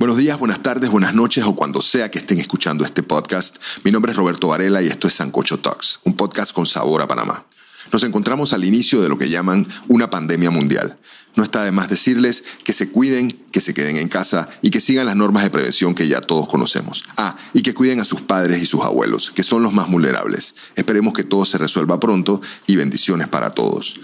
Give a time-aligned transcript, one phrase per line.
[0.00, 3.58] Buenos días, buenas tardes, buenas noches o cuando sea que estén escuchando este podcast.
[3.84, 7.06] Mi nombre es Roberto Varela y esto es Sancocho Talks, un podcast con sabor a
[7.06, 7.44] Panamá.
[7.92, 10.98] Nos encontramos al inicio de lo que llaman una pandemia mundial.
[11.36, 14.80] No está de más decirles que se cuiden, que se queden en casa y que
[14.80, 17.04] sigan las normas de prevención que ya todos conocemos.
[17.18, 20.54] Ah, y que cuiden a sus padres y sus abuelos, que son los más vulnerables.
[20.76, 24.00] Esperemos que todo se resuelva pronto y bendiciones para todos.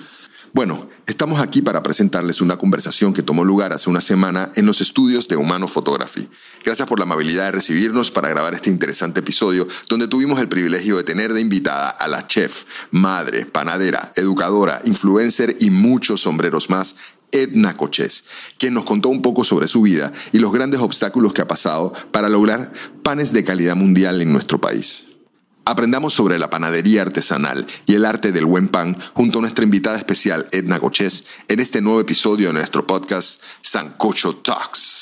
[0.56, 4.80] Bueno, estamos aquí para presentarles una conversación que tomó lugar hace una semana en los
[4.80, 6.30] estudios de Humano Photography.
[6.64, 10.96] Gracias por la amabilidad de recibirnos para grabar este interesante episodio donde tuvimos el privilegio
[10.96, 16.96] de tener de invitada a la chef, madre, panadera, educadora, influencer y muchos sombreros más
[17.32, 18.24] Edna Coches,
[18.56, 21.92] quien nos contó un poco sobre su vida y los grandes obstáculos que ha pasado
[22.12, 25.15] para lograr panes de calidad mundial en nuestro país.
[25.68, 29.98] Aprendamos sobre la panadería artesanal y el arte del buen pan junto a nuestra invitada
[29.98, 35.00] especial Edna Coches en este nuevo episodio de nuestro podcast Sancocho Talks.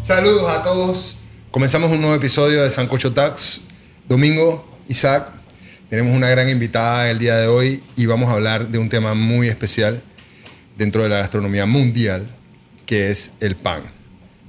[0.00, 1.18] Saludos a todos.
[1.50, 3.60] Comenzamos un nuevo episodio de Sancocho Talks.
[4.08, 5.30] Domingo, Isaac,
[5.90, 9.14] tenemos una gran invitada el día de hoy y vamos a hablar de un tema
[9.14, 10.02] muy especial
[10.76, 12.28] dentro de la gastronomía mundial,
[12.86, 13.82] que es el pan.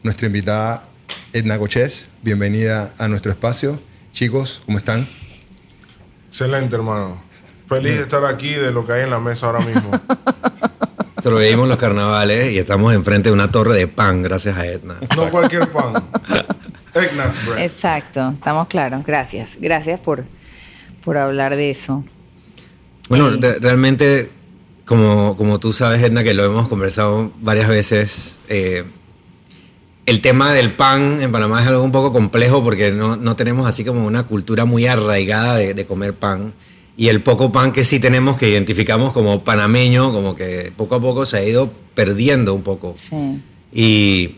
[0.03, 0.85] Nuestra invitada
[1.33, 3.81] Edna Coches, bienvenida a nuestro espacio.
[4.11, 5.07] Chicos, ¿cómo están?
[6.27, 7.23] Excelente, hermano.
[7.67, 9.89] Feliz de estar aquí, de lo que hay en la mesa ahora mismo.
[11.23, 14.97] Sobrevivimos los carnavales y estamos enfrente de una torre de pan, gracias a Edna.
[15.15, 16.03] No cualquier pan.
[17.01, 17.63] Egnas bread.
[17.65, 19.05] Exacto, estamos claros.
[19.05, 19.57] Gracias.
[19.59, 20.25] Gracias por,
[21.03, 22.03] por hablar de eso.
[23.09, 24.29] Bueno, re- realmente,
[24.85, 28.83] como, como tú sabes, Edna, que lo hemos conversado varias veces, eh,
[30.05, 33.67] el tema del pan en Panamá es algo un poco complejo porque no, no tenemos
[33.67, 36.53] así como una cultura muy arraigada de, de comer pan.
[36.95, 40.99] Y el poco pan que sí tenemos, que identificamos como panameño, como que poco a
[41.01, 42.93] poco se ha ido perdiendo un poco.
[42.97, 43.41] Sí.
[43.71, 44.35] Y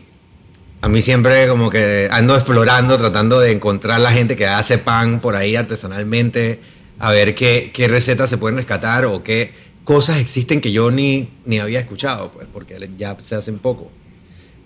[0.82, 5.20] a mí siempre como que ando explorando, tratando de encontrar la gente que hace pan
[5.20, 6.60] por ahí artesanalmente,
[6.98, 9.52] a ver qué, qué recetas se pueden rescatar o qué
[9.84, 13.90] cosas existen que yo ni, ni había escuchado, pues, porque ya se hacen poco.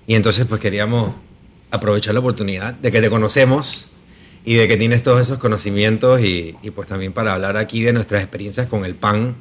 [0.07, 1.15] Y entonces pues queríamos
[1.71, 3.91] aprovechar la oportunidad de que te conocemos
[4.45, 7.93] y de que tienes todos esos conocimientos y, y pues también para hablar aquí de
[7.93, 9.35] nuestras experiencias con el pan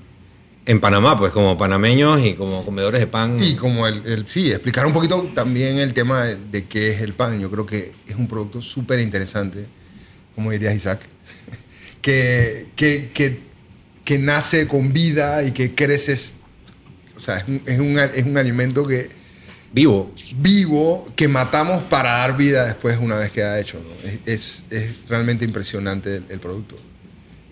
[0.65, 3.37] en Panamá, pues como panameños y como comedores de pan.
[3.41, 7.01] Y como el, el- sí, explicar un poquito también el tema de, de qué es
[7.01, 7.39] el pan.
[7.39, 9.67] Yo creo que es un producto súper interesante,
[10.35, 11.01] como dirías Isaac,
[12.01, 13.41] que, que, que,
[14.05, 16.33] que nace con vida y que creces.
[17.15, 19.09] O sea, es un, es un, es un alimento que
[19.71, 20.13] Vivo.
[20.37, 23.79] vivo que matamos para dar vida después una vez queda hecho.
[23.83, 24.09] ¿no?
[24.09, 26.77] Es, es- es realmente impresionante el, el producto.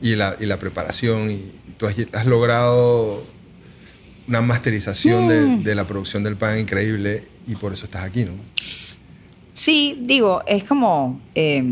[0.02, 1.30] Y la, y la preparación.
[1.32, 1.52] Y,
[1.82, 3.24] tú has, has logrado
[4.28, 8.34] una masterización de, de la producción del pan increíble y por eso estás aquí, ¿no?
[9.56, 11.20] Sí, digo, es como.
[11.34, 11.64] eh,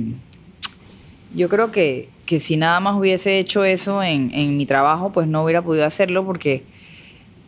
[1.35, 5.27] yo creo que, que si nada más hubiese hecho eso en, en mi trabajo, pues
[5.27, 6.63] no hubiera podido hacerlo porque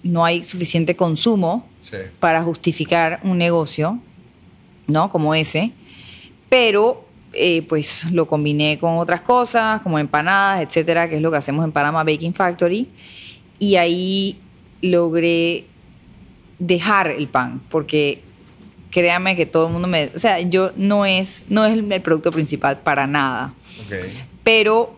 [0.03, 1.97] no hay suficiente consumo Sí.
[2.19, 3.97] para justificar un negocio,
[4.85, 5.09] ¿no?
[5.09, 5.71] Como ese.
[6.47, 11.37] Pero, eh, pues lo combiné con otras cosas, como empanadas, etcétera, que es lo que
[11.37, 12.87] hacemos en Panama Baking Factory.
[13.59, 14.37] Y ahí
[14.81, 15.65] logré
[16.59, 18.21] dejar el pan, porque
[18.89, 20.11] créame que todo el mundo me.
[20.15, 23.53] O sea, yo no es, no es el, el producto principal para nada
[23.85, 23.95] Ok.
[24.43, 24.95] pero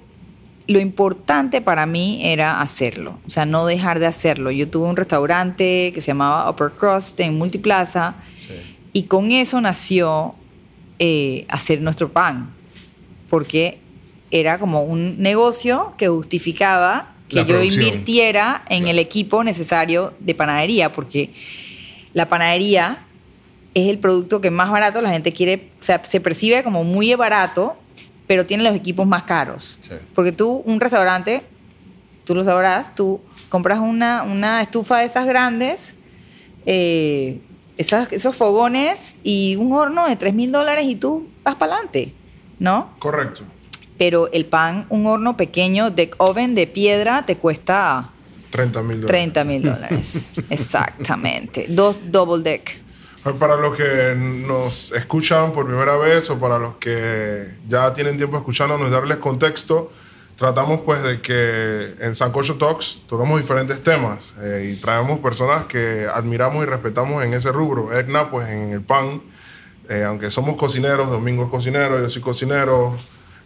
[0.65, 4.49] lo importante para mí era hacerlo, o sea, no dejar de hacerlo.
[4.49, 8.15] Yo tuve un restaurante que se llamaba Upper Crust en Multiplaza
[8.47, 8.53] Sí.
[8.93, 10.35] y con eso nació
[10.99, 12.51] eh, hacer nuestro pan,
[13.29, 13.79] porque
[14.31, 17.85] era como un negocio que justificaba que La yo producción.
[17.87, 18.91] invirtiera en Claro.
[18.91, 21.31] el equipo necesario de panadería, porque
[22.13, 22.99] la panadería
[23.73, 27.13] es el producto que más barato la gente quiere, o sea, se percibe como muy
[27.15, 27.75] barato,
[28.27, 29.77] pero tiene los equipos más caros.
[29.81, 29.91] Sí.
[30.13, 31.41] Porque tú, un restaurante,
[32.23, 33.19] tú lo sabrás, tú
[33.49, 35.93] compras una, una estufa de esas grandes,
[36.65, 37.39] eh,
[37.77, 42.13] esas- esos fogones y un horno de 3 mil dólares y tú vas para adelante,
[42.59, 42.91] ¿no?
[42.99, 43.43] Correcto.
[43.97, 48.09] Pero el pan, un horno pequeño, deck oven de piedra, te cuesta
[48.49, 49.07] 30 mil dólares.
[49.09, 50.25] 30 mil dólares.
[50.49, 51.65] Exactamente.
[51.69, 52.81] Dos double deck.
[53.39, 58.35] Para los que nos escuchan por primera vez o para los que ya tienen tiempo
[58.35, 59.91] escuchándonos, darles contexto,
[60.35, 66.07] tratamos pues de que en Sancocho Talks tocamos diferentes temas eh, y traemos personas que
[66.11, 67.91] admiramos y respetamos en ese rubro.
[67.97, 69.21] Edna pues en el pan,
[69.89, 72.95] eh, aunque somos cocineros, Domingo es cocinero, yo soy cocinero,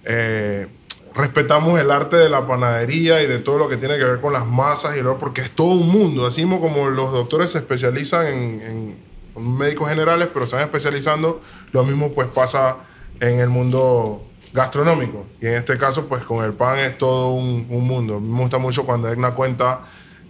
[0.05, 0.67] eh,
[1.13, 4.33] respetamos el arte de la panadería y de todo lo que tiene que ver con
[4.33, 6.25] las masas y lo porque es todo un mundo.
[6.25, 9.07] Así como los doctores se especializan en, en-
[9.37, 11.41] médicos generales, pero se van especializando,
[11.71, 12.77] lo mismo pues pasa
[13.19, 15.27] en el mundo gastronómico.
[15.39, 18.19] Y en este caso, pues con el pan es todo un, un mundo.
[18.19, 19.81] Me gusta mucho cuando Edna cuenta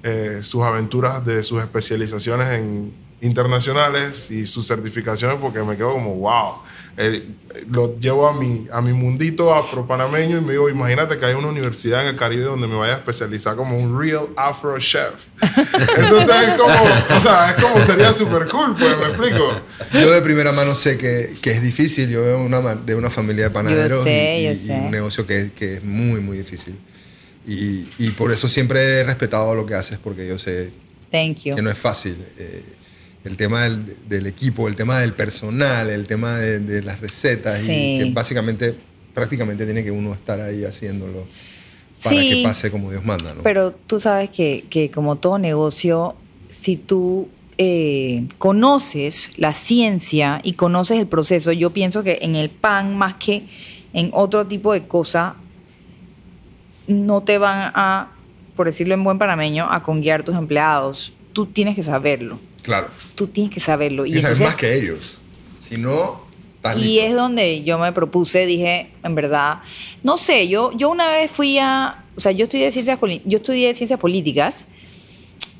[0.03, 6.15] eh, sus aventuras de sus especializaciones en internacionales y sus certificaciones porque me quedo como
[6.15, 6.55] wow
[6.99, 7.27] Eh,
[7.69, 11.47] lo llevo a mi a mi mundito afro-panameño y me digo imagínate que hay una
[11.49, 15.27] universidad en el Caribe donde me vaya a especializar como un real afro chef
[15.97, 16.73] entonces es como
[17.17, 19.51] o sea es como sería súper cool pues me explico
[19.93, 22.09] Yo de primera mano sé que, que es difícil.
[22.09, 24.73] Yo veo una, de una familia de panaderos sé, y, yo y- y sé.
[24.73, 26.75] un negocio que, que es muy, muy difícil.
[27.45, 30.73] Y, y por eso siempre he respetado lo que haces, porque yo sé
[31.11, 31.55] Thank you.
[31.55, 32.17] que no es fácil.
[32.37, 32.63] Eh,
[33.27, 37.57] el tema del, del equipo, el tema del personal, el tema de, de las recetas,
[37.59, 37.95] Sí.
[37.95, 38.75] y que básicamente,
[39.13, 41.27] prácticamente tiene que uno estar ahí haciéndolo
[42.03, 42.29] para Sí.
[42.29, 43.33] que pase como Dios manda.
[43.33, 43.43] ¿no?
[43.43, 46.15] Pero tú sabes que, que como todo negocio,
[46.49, 47.27] si tú
[47.57, 53.15] eh, conoces la ciencia y conoces el proceso, yo pienso que en el pan más
[53.15, 53.47] que
[53.93, 55.35] en otro tipo de cosa,
[56.87, 58.11] no te van a,
[58.55, 61.13] por decirlo en buen panameño, a conguiar tus empleados.
[61.33, 62.39] Tú tienes que saberlo.
[62.67, 62.89] Claro.
[63.15, 64.05] Tú tienes que saberlo.
[64.05, 65.17] Y, sabes entonces- más que ellos.
[65.61, 66.21] Si no,
[66.57, 67.05] estás y listo.
[67.07, 69.59] es donde yo me propuse, dije, en verdad,
[70.03, 73.73] no sé, yo, yo una vez fui a, o sea, yo estudié ciencias, yo estudié
[73.73, 74.65] ciencias políticas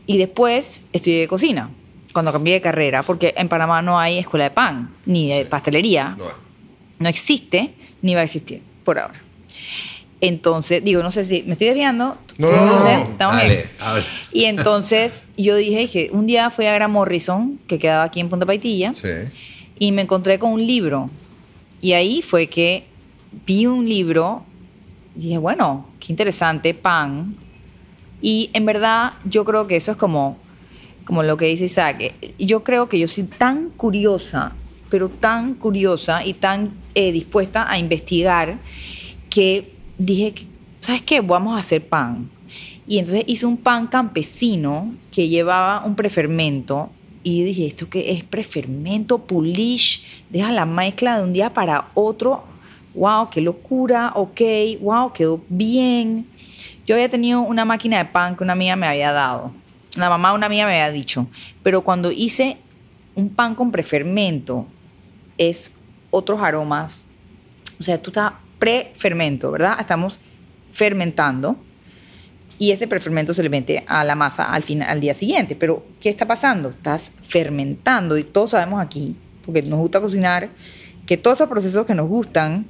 [0.06, 1.70] y después estudié cocina,
[2.14, 6.16] cuando cambié de carrera, porque en Panamá no hay escuela de pan, ni de pastelería,
[6.18, 6.26] No,
[7.00, 9.22] no existe, ni va a existir, por ahora.
[10.20, 12.18] Entonces, digo, no sé si me estoy desviando.
[12.38, 13.04] No, no, no, sé, no.
[13.04, 13.70] ¿Estamos Dale, bien?
[13.80, 14.04] habla.
[14.32, 18.30] Y entonces yo dije, dije, un día fui a Gran Morrison, que quedaba aquí en
[18.30, 19.10] Punta Paitilla, sí.
[19.78, 21.10] y me encontré con un libro.
[21.82, 22.86] Y ahí fue que
[23.46, 24.44] vi un libro,
[25.14, 27.36] dije, bueno, qué interesante, pan.
[28.20, 30.38] Y en verdad yo creo que eso es como,
[31.06, 32.14] como lo que dice Isaac.
[32.40, 34.54] Yo creo que yo soy tan curiosa,
[34.90, 38.58] pero tan curiosa y tan eh, dispuesta a investigar
[39.30, 40.34] que dije,
[40.80, 41.22] ¿sabes qué?
[41.22, 42.30] Vamos a hacer pan.
[42.88, 46.90] Y entonces hice un pan campesino que llevaba un prefermento.
[47.24, 48.24] Y dije, ¿esto qué es?
[48.24, 52.44] Prefermento, pulish, deja la mezcla de un día para otro.
[52.94, 53.30] ¡Wow!
[53.30, 54.14] ¡Qué locura!
[54.16, 54.42] Ok,
[54.82, 55.12] ¡wow!
[55.12, 56.26] Quedó bien.
[56.86, 59.52] Yo había tenido una máquina de pan que una amiga me había dado.
[59.98, 61.28] La mamá de una amiga me había dicho.
[61.64, 62.58] Pero cuando hice
[63.14, 64.66] un pan con prefermento,
[65.38, 65.72] es
[66.12, 67.06] otros aromas.
[67.80, 69.78] O sea, tú estás prefermento, ¿verdad?
[69.80, 70.20] Estamos
[70.72, 71.58] fermentando
[72.60, 75.56] y ese prefermento se le mete a la masa al, final, al día siguiente.
[75.56, 76.70] Pero, ¿qué está pasando?
[76.70, 79.16] Estás fermentando y todos sabemos aquí,
[79.46, 80.50] porque nos gusta cocinar,
[81.06, 82.66] que todos esos procesos que nos gustan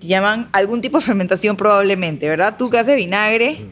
[0.00, 2.56] llaman algún tipo de fermentación probablemente, ¿verdad?
[2.58, 3.66] Tú que haces vinagre,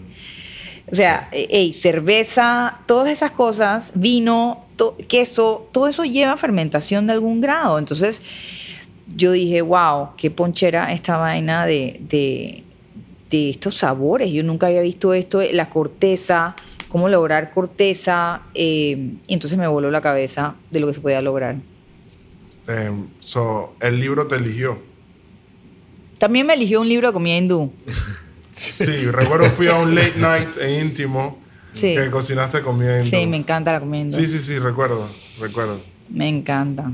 [0.91, 7.07] o sea, eh, ey, cerveza, todas esas cosas, vino, to- queso, todo eso lleva fermentación
[7.07, 7.79] de algún grado.
[7.79, 8.23] Entonces,
[9.15, 12.63] yo dije, wow, qué ponchera esta vaina de, de,
[13.31, 14.31] de estos sabores.
[14.33, 16.55] Yo nunca había visto esto, eh, la corteza,
[16.89, 18.43] cómo lograr corteza.
[18.55, 21.57] eh, y entonces me voló la cabeza de lo que se podía lograr.
[22.69, 22.91] Eh,
[23.21, 24.79] so, el libro te eligió
[26.19, 27.73] También me eligió un libro de comida hindú.
[28.53, 31.39] sí recuerdo fui a un late night en íntimo
[31.73, 31.95] Sí.
[31.95, 34.17] que cocinaste comida hindú Sí, me encanta la comida hindú.
[34.17, 35.09] sí sí sí recuerdo
[35.41, 36.93] recuerdo Me encanta.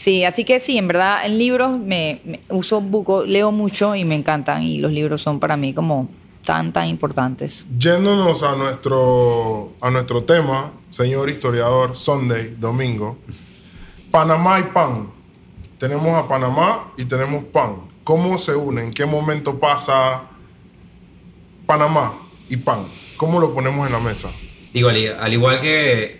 [0.00, 4.04] Sí, así que sí, en verdad, en libros me, me uso buco, leo mucho y
[4.04, 4.62] me encantan.
[4.62, 6.08] Y los libros son para mí como
[6.42, 7.66] tan, tan importantes.
[7.78, 13.18] Yéndonos a nuestro, a nuestro tema, señor historiador, Sunday, domingo.
[14.10, 15.10] Panamá y pan.
[15.76, 17.82] Tenemos a Panamá y tenemos pan.
[18.02, 18.86] ¿Cómo se unen?
[18.86, 20.22] ¿En qué momento pasa
[21.66, 22.86] Panamá y pan?
[23.18, 24.30] ¿Cómo lo ponemos en la mesa?
[24.72, 26.19] Digo, al, al igual que,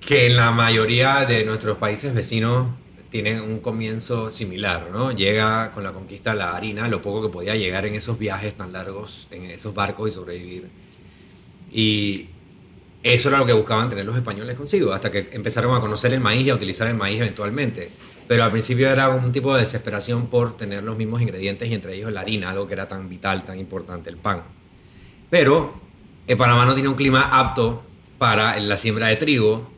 [0.00, 2.68] que en la mayoría de nuestros países vecinos
[3.10, 5.12] tienen un comienzo similar, ¿no?
[5.12, 8.72] Llega con la conquista la harina, lo poco que podía llegar en esos viajes tan
[8.72, 10.68] largos, en esos barcos y sobrevivir.
[11.72, 12.28] Y
[13.02, 16.20] eso era lo que buscaban tener los españoles consigo, hasta que empezaron a conocer el
[16.20, 17.90] maíz y a utilizar el maíz eventualmente.
[18.26, 21.94] Pero al principio era un tipo de desesperación por tener los mismos ingredientes y entre
[21.94, 24.42] ellos la harina, algo que era tan vital, tan importante, el pan.
[25.30, 25.80] Pero
[26.26, 27.82] eh, Panamá no tiene un clima apto
[28.18, 29.77] para la siembra de trigo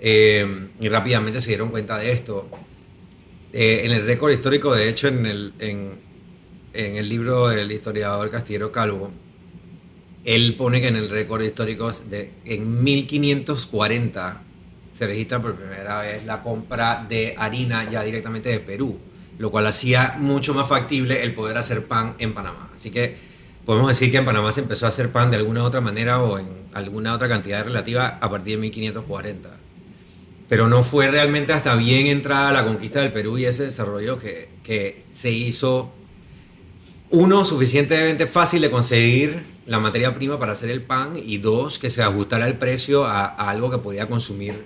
[0.00, 2.48] eh, y rápidamente se dieron cuenta de esto.
[3.52, 5.92] Eh, en el récord histórico, de hecho, en el, en,
[6.72, 9.10] en el libro del historiador Castillero Calvo,
[10.24, 14.42] él pone que en el récord histórico, de, en 1540,
[14.92, 18.98] se registra por primera vez la compra de harina ya directamente de Perú,
[19.38, 22.70] lo cual hacía mucho más factible el poder hacer pan en Panamá.
[22.74, 23.16] Así que
[23.64, 26.38] podemos decir que en Panamá se empezó a hacer pan de alguna otra manera o
[26.38, 29.67] en alguna otra cantidad relativa a partir de 1540.
[30.48, 34.48] Pero no fue realmente hasta bien entrada la conquista del Perú y ese desarrollo que,
[34.62, 35.92] que se hizo,
[37.10, 41.90] uno, suficientemente fácil de conseguir la materia prima para hacer el pan y dos, que
[41.90, 44.64] se ajustara el precio a, a algo que podía consumir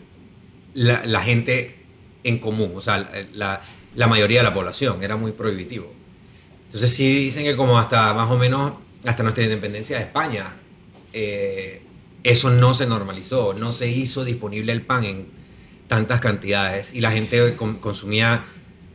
[0.74, 1.76] la, la gente
[2.24, 3.60] en común, o sea, la,
[3.94, 5.92] la mayoría de la población, era muy prohibitivo.
[6.66, 8.74] Entonces sí dicen que como hasta más o menos,
[9.04, 10.54] hasta nuestra independencia de España,
[11.12, 11.82] eh,
[12.22, 15.41] eso no se normalizó, no se hizo disponible el pan en
[15.92, 18.44] tantas cantidades y la gente con- consumía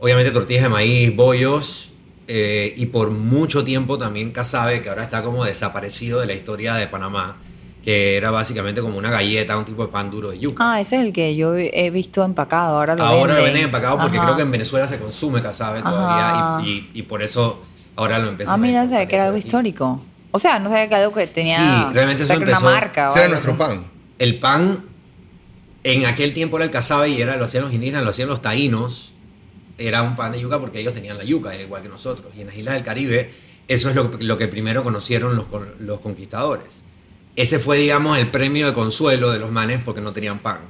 [0.00, 1.90] obviamente tortillas de maíz, bollos
[2.26, 6.74] eh, y por mucho tiempo también casabe, que ahora está como desaparecido de la historia
[6.74, 7.36] de Panamá,
[7.84, 10.56] que era básicamente como una galleta, un tipo de pan duro de yuca.
[10.72, 12.76] Ah, ese es el que yo he visto empacado.
[12.78, 13.62] Ahora lo Ahora lo venden.
[13.66, 14.26] empacado porque Ajá.
[14.26, 17.62] creo que en Venezuela se consume casabe todavía y, y- y por eso
[17.94, 20.02] ahora lo empiezan Ah, mira, no sabía importar que era eso algo histórico.
[20.32, 21.56] O sea, no sabía que algo que tenía.
[21.56, 23.06] Sí, realmente o sea, eso una marca.
[23.06, 23.84] o Ese era nuestro pan.
[24.18, 24.84] El pan
[25.92, 28.42] en aquel tiempo era el casabe y era, lo hacían los indígenas, lo hacían los
[28.42, 29.14] taínos.
[29.76, 32.32] Era un pan de yuca porque ellos tenían la yuca, igual que nosotros.
[32.36, 33.30] Y en las islas del Caribe,
[33.68, 35.46] eso es lo, lo que primero conocieron los,
[35.78, 36.84] los conquistadores.
[37.36, 40.62] Ese fue, digamos, el premio de consuelo de los manes porque no tenían pan.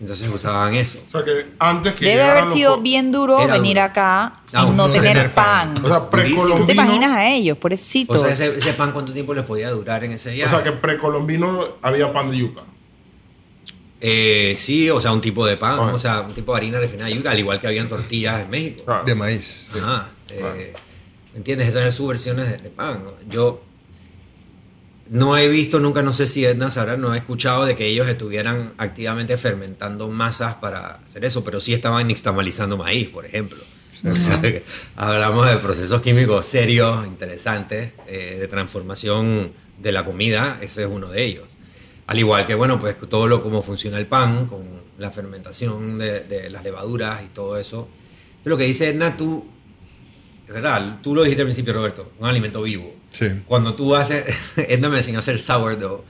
[0.00, 0.98] Entonces usaban eso.
[1.08, 3.84] O sea que antes que Debe haber sido bien duro Era venir duro.
[3.86, 5.72] acá y Ah, no, no tener, tener pan.
[5.74, 5.84] pan.
[5.84, 6.10] O sea, Durísimo.
[6.10, 6.56] precolombino.
[6.60, 8.16] ¿Tú te imaginas a ellos, pobrecitos?
[8.16, 10.50] O sea, ese, ese pan, ¿cuánto tiempo les podía durar en ese O viaje?
[10.50, 12.62] sea que precolombino había pan de yuca.
[14.08, 15.94] Eh, sí, o sea, un tipo de pan, Ajá.
[15.94, 18.50] o sea, un tipo de harina refinada de yuca, al igual que habían tortillas en
[18.50, 18.84] México.
[18.86, 19.02] Ah.
[19.04, 19.68] De maíz.
[19.74, 20.72] Ajá, eh,
[21.34, 21.66] ¿Entiendes?
[21.66, 23.02] Esas eran sus versiones de, de pan.
[23.02, 23.14] ¿no?
[23.28, 23.64] Yo
[25.10, 28.06] no he visto, nunca, no sé si Edna sabrá, no he escuchado de que ellos
[28.06, 33.58] estuvieran activamente fermentando masas para hacer eso, pero sí estaban nixtamalizando maíz, por ejemplo.
[34.08, 34.62] O sea, que
[34.94, 41.08] hablamos de procesos químicos serios, interesantes, eh, de transformación de la comida, ese es uno
[41.08, 41.55] de ellos.
[42.06, 44.62] Al igual que, bueno, pues todo lo como funciona el pan, con
[44.98, 47.88] la fermentación de, de las levaduras y todo eso.
[48.28, 49.44] Entonces, lo que dice Edna, tú,
[50.46, 52.94] es verdad, tú lo dijiste al principio, Roberto, un alimento vivo.
[53.10, 53.26] Sí.
[53.46, 54.24] Cuando tú haces,
[54.56, 56.02] Edna me enseñó a hacer sourdough.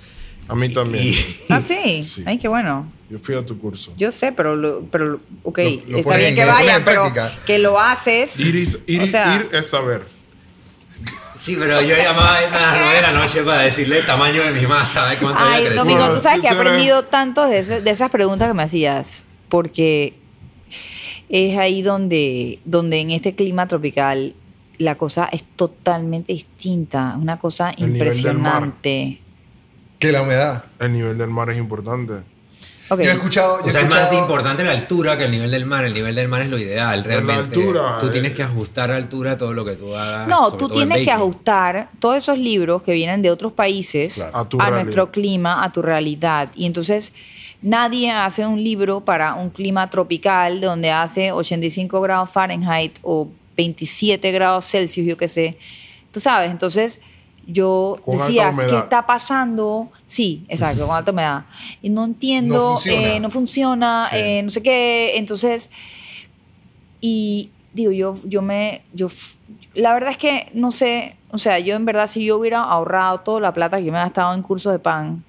[0.49, 1.05] A mí también.
[1.07, 1.17] Y,
[1.49, 2.03] Ah, sí.
[2.03, 2.23] Sí.
[2.27, 2.93] Ay, qué bueno.
[3.11, 3.93] Yo fui a tu curso.
[3.97, 7.05] Yo sé, pero, lo- pero ok, Lo- lo está bien en- que en pero
[7.47, 8.39] que lo haces.
[8.39, 10.03] Ir, is- ir, O sea- ir es saber.
[11.37, 14.53] Sí, pero yo llamaba a las 9 de la noche para decirle el tamaño de
[14.53, 15.85] mi masa, ¿sabes cuánto Ay, había crecido?
[15.85, 19.23] Domingo, tú sabes que he aprendido tanto de, ese- de esas preguntas que me hacías,
[19.49, 20.15] porque
[21.29, 24.35] es ahí donde, donde en este clima tropical
[24.79, 28.63] la cosa es totalmente distinta, una cosa El nivel del mar.
[28.63, 29.21] impresionante.
[29.99, 30.65] Que la humedad.
[30.79, 32.21] El nivel del mar es importante.
[32.91, 33.59] Yo he escuchado.
[33.59, 35.85] yo O he sea, es más importante la altura que el nivel del mar.
[35.85, 37.59] El nivel del mar es lo ideal, realmente.
[37.59, 38.11] altura, tú eh.
[38.11, 40.29] tienes que ajustar a altura todo lo que tú hagas.
[40.29, 44.37] No, sobre tú tienes que ajustar todos esos libros que vienen de otros países Claro.
[44.37, 46.51] A tu a nuestro clima, a tu realidad.
[46.55, 47.13] Y entonces
[47.63, 54.33] nadie hace un libro para un clima tropical donde hace 85 grados Fahrenheit o 27
[54.33, 55.59] grados Celsius, yo qué sé.
[56.13, 57.01] Tú sabes, entonces
[57.47, 58.53] yo Con decía.
[58.69, 59.89] ¿qué está pasando?
[60.07, 61.45] Sí, exacto, con alta humedad.
[61.83, 63.09] Y no entiendo, No funciona.
[63.09, 64.17] eh, no funciona, Sí.
[64.19, 65.13] eh, no sé qué.
[65.17, 65.71] Entonces,
[67.01, 69.09] y digo, yo, yo me, yo,
[69.75, 73.21] la verdad es que no sé, o sea, yo en verdad si yo hubiera ahorrado
[73.21, 75.23] toda la plata que yo me he gastado en cursos de pan,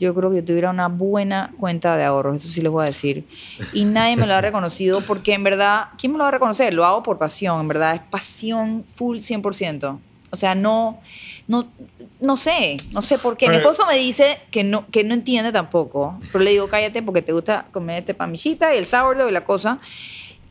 [0.00, 2.86] yo creo que yo tuviera una buena cuenta de ahorros, eso sí les voy a
[2.86, 3.26] decir.
[3.74, 6.72] Y nadie me lo ha reconocido porque en verdad, ¿quién me lo va a reconocer?
[6.72, 9.98] Lo hago por pasión, en verdad, es pasión full 100%.
[10.30, 11.00] O sea, no,
[11.48, 11.66] no,
[12.20, 13.48] no sé, no sé por qué.
[13.48, 17.22] Mi esposo me dice que no, que no entiende tampoco, pero le digo, cállate porque
[17.22, 19.80] te gusta comer este pamillita y el sourdough y la cosa.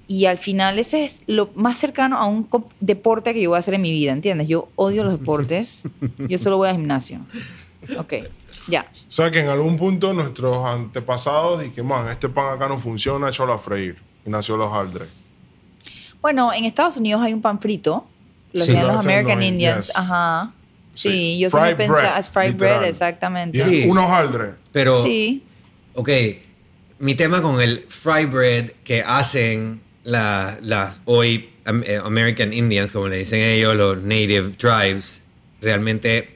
[0.08, 3.60] Y al final ese es lo más cercano a un deporte que yo voy a
[3.60, 4.48] hacer en mi vida, ¿entiendes?
[4.48, 5.84] Yo odio los deportes,
[6.18, 7.20] yo solo voy al gimnasio.
[7.98, 8.14] Ok,
[8.68, 8.88] ya.
[8.92, 13.30] O sea que en algún punto nuestros antepasados dijeron, man, este pan acá no funciona,
[13.30, 13.98] échalo a freír.
[14.26, 15.08] Y nació los haldres.
[16.22, 18.06] Bueno, en Estados Unidos hay un pan frito,
[18.54, 19.98] Sí, los American Indians, yes.
[19.98, 20.52] ajá.
[20.94, 21.40] Sí, Sí.
[21.40, 22.78] yo Fried siempre pensaba, fried literal.
[22.80, 23.64] bread, exactamente.
[23.64, 23.86] Sí.
[23.88, 24.56] unos haldres.
[24.72, 25.44] Pero, Sí.
[25.94, 26.10] ok,
[27.00, 32.92] mi tema con el fry bread que hacen la- las hoy am- eh, American Indians,
[32.92, 35.24] como le dicen ellos, los native tribes,
[35.62, 36.36] realmente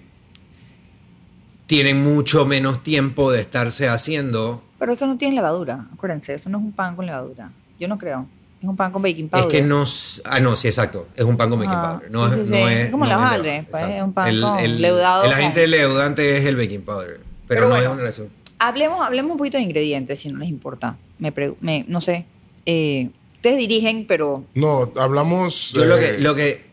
[1.65, 4.63] tienen mucho menos tiempo de estarse haciendo.
[4.79, 7.51] Pero eso no tiene levadura, acuérdense, eso no es un pan con levadura.
[7.79, 8.27] Yo no creo.
[8.63, 9.45] Es un pan con baking powder.
[9.47, 9.83] Es que no...
[10.23, 11.09] Ah, no, sí, exacto.
[11.15, 12.11] Es un pan con baking Ajá, powder.
[12.11, 12.63] No, sí, es, sí, no sí.
[12.73, 12.79] es...
[12.85, 16.45] Es como no levadura, pues, es un pan con leudado El con- agente leudante es
[16.45, 17.07] el baking powder.
[17.09, 18.29] Pero, Pero no bueno, es una relación.
[18.59, 20.95] hablemos, hablemos un poquito de ingredientes, si no les importa.
[21.19, 22.25] Me, pregu- me- no sé.
[22.65, 25.73] eh, ustedes dirigen, pero No, hablamos.
[25.73, 26.65] Yo lo que, lo que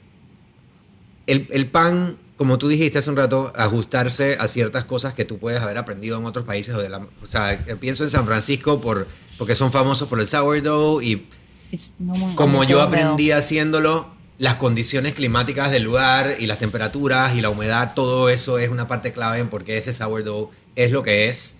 [1.26, 5.38] el, el pan, como tú dijiste hace un rato, ajustarse a ciertas cosas que tú
[5.38, 6.73] puedes haber aprendido en otros países.
[6.76, 10.28] O, de la, o sea, pienso en San Francisco por, porque son famosos por el
[10.28, 11.26] sourdough y
[11.72, 17.40] es- no como yo aprendí haciéndolo, las condiciones climáticas del lugar y las temperaturas y
[17.42, 21.02] la humedad, todo eso es una parte clave en por qué ese sourdough es lo
[21.02, 21.56] que es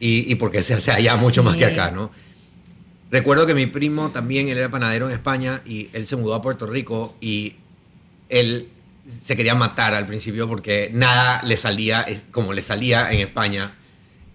[0.00, 1.72] y, y por qué se hace allá mucho más que Sí.
[1.72, 2.10] acá, ¿no?
[3.10, 6.40] Recuerdo que mi primo también, él era panadero en España y él se mudó a
[6.40, 7.56] Puerto Rico y
[8.30, 8.68] él
[9.22, 13.74] se quería matar al principio porque nada le salía como le salía en España.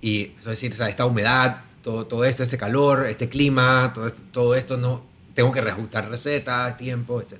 [0.01, 4.11] Y es decir, o sea, esta humedad, todo, todo esto, este calor, este clima, todo,
[4.31, 5.03] todo esto, no,
[5.37, 7.35] tengo que reajustar recetas, tiempo, etc.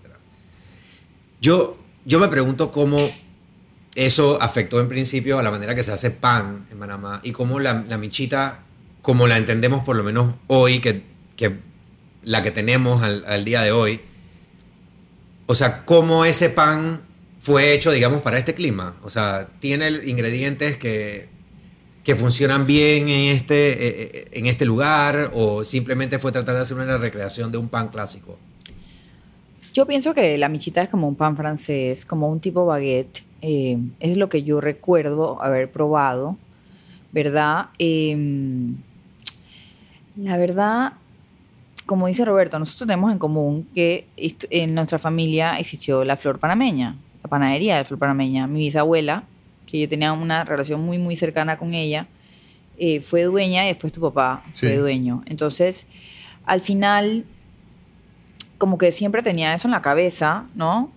[1.42, 3.00] Yo, yo me pregunto cómo
[3.96, 7.60] eso afectó en principio a la manera que se hace pan en Panamá y cómo
[7.60, 8.60] la, michita,
[9.02, 11.58] como la entendemos por lo menos hoy, que, que
[12.22, 14.02] la que tenemos al, al día de hoy,
[15.48, 17.02] o sea, cómo ese pan
[17.40, 18.96] fue hecho, digamos, para este clima.
[19.02, 21.30] O sea, tiene ingredientes que,
[22.08, 26.62] que funcionan bien en este, eh, eh, en este lugar o simplemente fue tratar de
[26.62, 28.38] hacer una recreación de un pan clásico.
[29.74, 33.26] Yo pienso que la michita es como un pan francés, como un tipo baguette.
[33.42, 36.38] eh, es lo que yo recuerdo haber probado,
[37.12, 37.72] ¿verdad?
[37.78, 38.16] Eh,
[40.16, 40.94] la verdad,
[41.86, 46.96] como dice Roberto, nosotros tenemos en común que en nuestra familia existió la flor panameña,
[47.22, 48.48] la panadería de la flor panameña.
[48.48, 49.26] Mi bisabuela,
[49.68, 52.08] que yo tenía una relación muy, muy cercana con ella,
[52.80, 55.24] eh, fue dueña y después tu papá fue dueño.
[55.26, 55.86] Entonces,
[56.46, 57.26] al final,
[58.58, 60.92] como que siempre tenía eso en la cabeza, ¿no?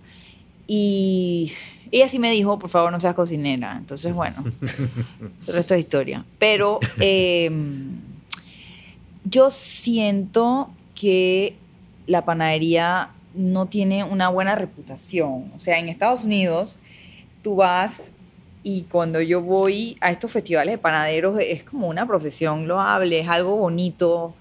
[0.67, 1.53] Y
[1.91, 3.75] ella sí me dijo, por favor, no seas cocinera.
[3.77, 4.43] Entonces, bueno,
[5.47, 6.23] el resto es historia.
[6.39, 7.51] Pero eh,
[9.25, 11.55] yo siento que
[12.07, 15.51] la panadería no tiene una buena reputación.
[15.55, 16.79] O sea, en Estados Unidos,
[17.41, 18.11] tú vas
[18.63, 23.27] y cuando yo voy a estos festivales de panaderos es como una profesión loable, es
[23.27, 24.35] algo bonito.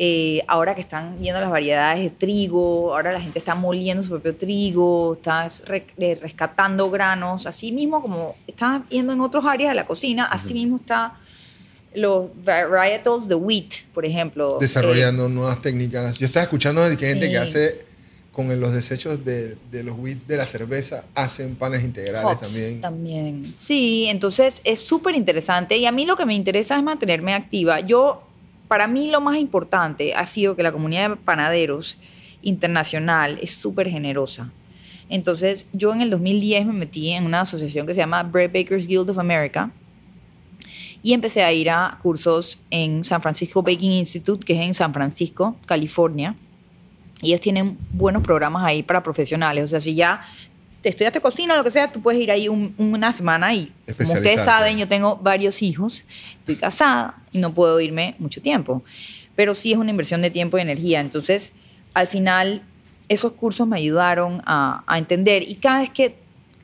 [0.00, 4.10] Eh, ahora que están viendo las variedades de trigo, ahora la gente está moliendo su
[4.10, 9.70] propio trigo, está re- eh, rescatando granos, así mismo como están viendo en otras áreas
[9.70, 11.14] de la cocina, así mismo está
[11.94, 14.58] los varietals de wheat, por ejemplo.
[14.60, 16.16] Desarrollando nuevas técnicas.
[16.18, 17.32] Yo estaba escuchando de gente Sí.
[17.32, 17.87] que hace
[18.38, 22.80] con los desechos de, de los wheats de la cerveza, hacen panes integrales Hops también.
[22.80, 23.54] también.
[23.58, 27.80] Sí, entonces es súper interesante y a mí lo que me interesa es mantenerme activa.
[27.80, 28.22] Yo,
[28.68, 31.98] para mí lo más importante ha sido que la comunidad de panaderos
[32.40, 34.52] internacional es súper generosa.
[35.08, 38.86] Entonces yo en el 2010 me metí en una asociación que se llama Bread Bakers
[38.86, 39.72] Guild of America
[41.02, 44.94] y empecé a ir a cursos en San Francisco Baking Institute, que es en San
[44.94, 46.36] Francisco, California.
[47.20, 49.64] Y ellos tienen buenos programas ahí para profesionales.
[49.64, 50.22] O sea, si ya
[50.82, 53.72] te estudiaste cocina, lo que sea, tú puedes ir ahí un- una semana y,
[54.04, 56.04] como ustedes saben, yo tengo varios hijos,
[56.38, 58.82] estoy casada y no puedo irme mucho tiempo.
[59.34, 61.00] Pero sí es una inversión de tiempo y energía.
[61.00, 61.52] Entonces,
[61.94, 62.62] al final,
[63.08, 65.42] esos cursos me ayudaron a, a entender.
[65.42, 66.14] Y cada vez que,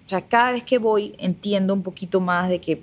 [0.06, 2.82] o sea, cada vez que voy, entiendo un poquito más de que,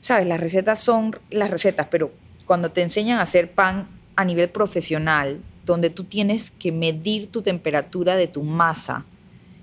[0.00, 0.26] ¿sabes?
[0.26, 2.10] Las recetas son las recetas, pero
[2.46, 7.42] cuando te enseñan a hacer pan a nivel profesional, donde tú tienes que medir tu
[7.42, 9.04] temperatura de tu masa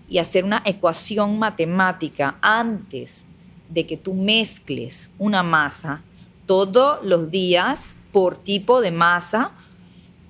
[0.10, 3.26] y hacer una ecuación matemática antes
[3.70, 6.02] de que tú mezcles una masa
[6.46, 9.52] todos los días por tipo de masa,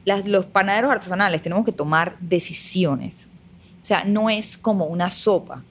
[0.05, 3.27] las- los panaderos artesanales tenemos que tomar decisiones.
[3.83, 5.63] O sea, no es como una sopa,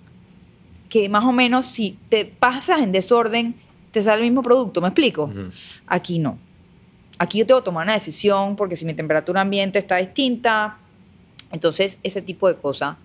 [0.89, 3.57] que más o menos si te pasas en desorden,
[3.91, 5.27] te sale el mismo producto, ¿me explico?
[5.87, 6.39] Aquí no.
[7.19, 10.77] Aquí yo tengo que tomar una decisión porque si mi temperatura ambiente está distinta,
[11.53, 12.99] entonces ese tipo de cosa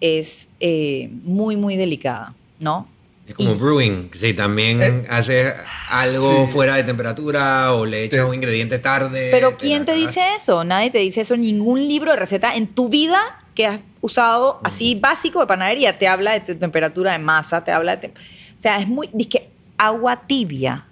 [0.00, 2.88] es eh, muy, muy delicada, ¿no?
[3.26, 5.54] Es como Y- brewing, si también Eh, haces
[5.88, 6.52] algo sí.
[6.52, 9.28] fuera de temperatura o le echas Te- un ingrediente tarde.
[9.30, 10.64] Pero ¿quién te dice eso?
[10.64, 11.36] Nadie te dice eso.
[11.36, 13.20] Ningún libro de receta en tu vida
[13.54, 17.70] que has usado así básico de panadería te habla de tu temperatura de masa, te
[17.72, 18.08] habla de...
[18.08, 19.08] o sea, es muy...
[19.12, 19.48] Dice
[19.78, 20.86] agua tibia.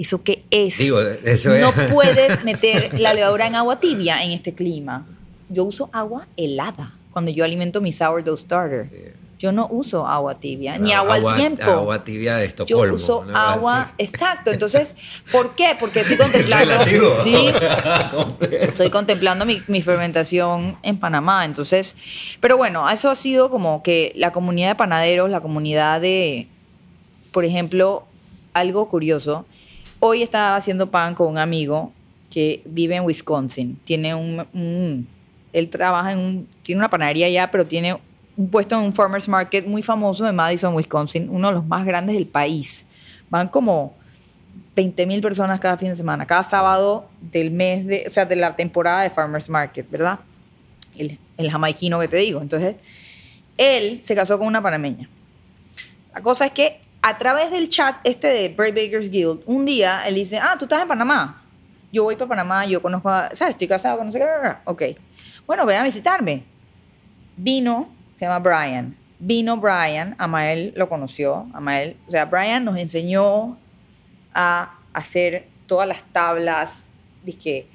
[0.00, 0.78] ¿Eso qué es?
[0.78, 1.86] Digo, eso no es.
[1.92, 5.06] puedes meter la levadura en agua tibia en este clima.
[5.50, 8.88] Yo uso agua helada cuando yo alimento mi sourdough starter.
[9.38, 11.64] Yo no uso agua tibia, ni agua, al tiempo.
[11.64, 12.96] Agua tibia de Yo Estocolmo.
[12.96, 13.36] uso ¿no?
[13.36, 13.58] Así.
[13.58, 14.50] agua, exacto.
[14.50, 14.96] Entonces,
[15.30, 15.76] ¿por qué?
[15.78, 17.16] Porque estoy contemplando, Relativo.
[17.22, 17.50] sí,
[18.52, 21.44] estoy contemplando mi, mi fermentación en Panamá.
[21.44, 21.94] Entonces,
[22.40, 26.48] pero bueno, eso ha sido como que la comunidad de panaderos, la comunidad de,
[27.32, 28.04] por ejemplo,
[28.54, 29.44] algo curioso
[30.00, 31.92] hoy estaba haciendo pan con un amigo
[32.30, 33.78] que vive en Wisconsin.
[33.84, 35.06] Tiene un,
[35.52, 37.96] él trabaja en un, tiene una panadería allá, pero tiene
[38.36, 41.84] un puesto en un farmers market muy famoso de Madison, Wisconsin, uno de los más
[41.84, 42.86] grandes del país.
[43.28, 43.94] Van como
[44.74, 48.36] 20 mil personas cada fin de semana, cada sábado del mes, de, o sea, de
[48.36, 50.20] la temporada de farmers market, ¿verdad?
[50.96, 52.40] El, el jamaiquino que te digo.
[52.40, 52.76] Entonces,
[53.58, 55.08] él se casó con una panameña.
[56.14, 60.06] La cosa es que a través del chat este de Bird Bakers Guild, un día
[60.06, 61.42] él dice, ah, tú estás en Panamá.
[61.92, 63.54] Yo voy para Panamá, yo conozco a, ¿sabes?
[63.54, 64.24] Estoy casado con no sé qué.
[64.24, 64.62] bla, bla, bla".
[64.64, 64.82] Ok.
[65.46, 66.44] Bueno, ven a visitarme.
[67.36, 68.96] Vino, se llama Brian.
[69.18, 71.48] Vino Brian, Amael lo conoció.
[71.52, 73.56] Amael, o sea, Brian nos enseñó
[74.34, 76.90] a hacer todas las tablas,
[77.24, 77.66] dizque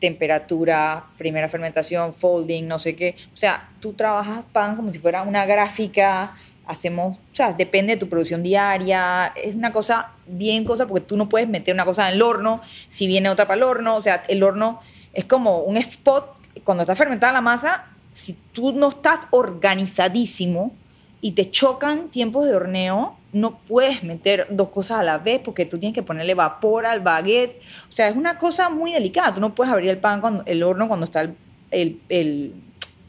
[0.00, 3.14] temperatura, primera fermentación, folding, no sé qué.
[3.32, 6.34] O sea, tú trabajas pan como si fuera una gráfica,
[6.66, 11.16] hacemos, o sea, depende de tu producción diaria, es una cosa bien cosa porque tú
[11.16, 14.02] no puedes meter una cosa en el horno si viene otra para el horno, o
[14.02, 14.80] sea, el horno
[15.12, 20.72] es como un spot, cuando está fermentada la masa, si tú no estás organizadísimo
[21.20, 25.64] y te chocan tiempos de horneo, no puedes meter dos cosas a la vez porque
[25.64, 27.60] tú tienes que ponerle vapor al baguette.
[27.90, 29.32] O sea, es una cosa muy delicada.
[29.34, 31.34] Tú no puedes abrir el pan cuando el horno cuando está el,
[31.70, 32.54] el, el-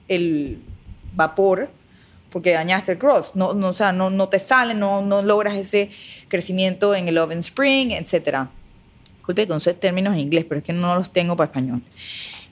[0.08, 0.60] el
[1.14, 1.70] vapor
[2.34, 3.36] porque dañaste el cross.
[3.36, 5.92] No, no, o sea, no, no te sale, no, no logras ese
[6.28, 8.48] crecimiento en el oven spring, etc.
[9.18, 11.84] Disculpe que use términos en inglés, pero es que no los tengo para español.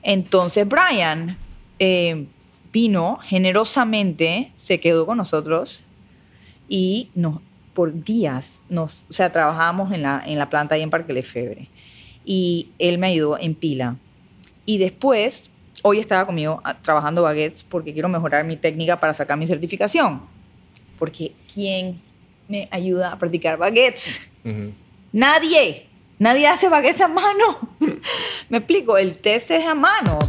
[0.04, 1.36] Entonces, Brian
[1.80, 2.28] eh,
[2.72, 5.84] vino generosamente, se quedó con nosotros
[6.70, 7.41] y nos,
[7.74, 11.70] por días, nos, o sea, trabajábamos en la, en la planta ahí en Parque Lefebvre.
[12.24, 13.96] Y él me ayudó en pila.
[14.67, 15.50] Y después,
[15.82, 20.22] hoy estaba conmigo ah, trabajando baguettes porque quiero mejorar mi técnica para sacar mi certificación.
[21.00, 22.02] Porque ¿quién
[22.48, 24.22] me ayuda a practicar baguettes?
[25.12, 25.88] Nadie.
[26.20, 27.60] Nadie hace baguettes a mano.
[28.50, 30.20] Me explico, el test es a mano.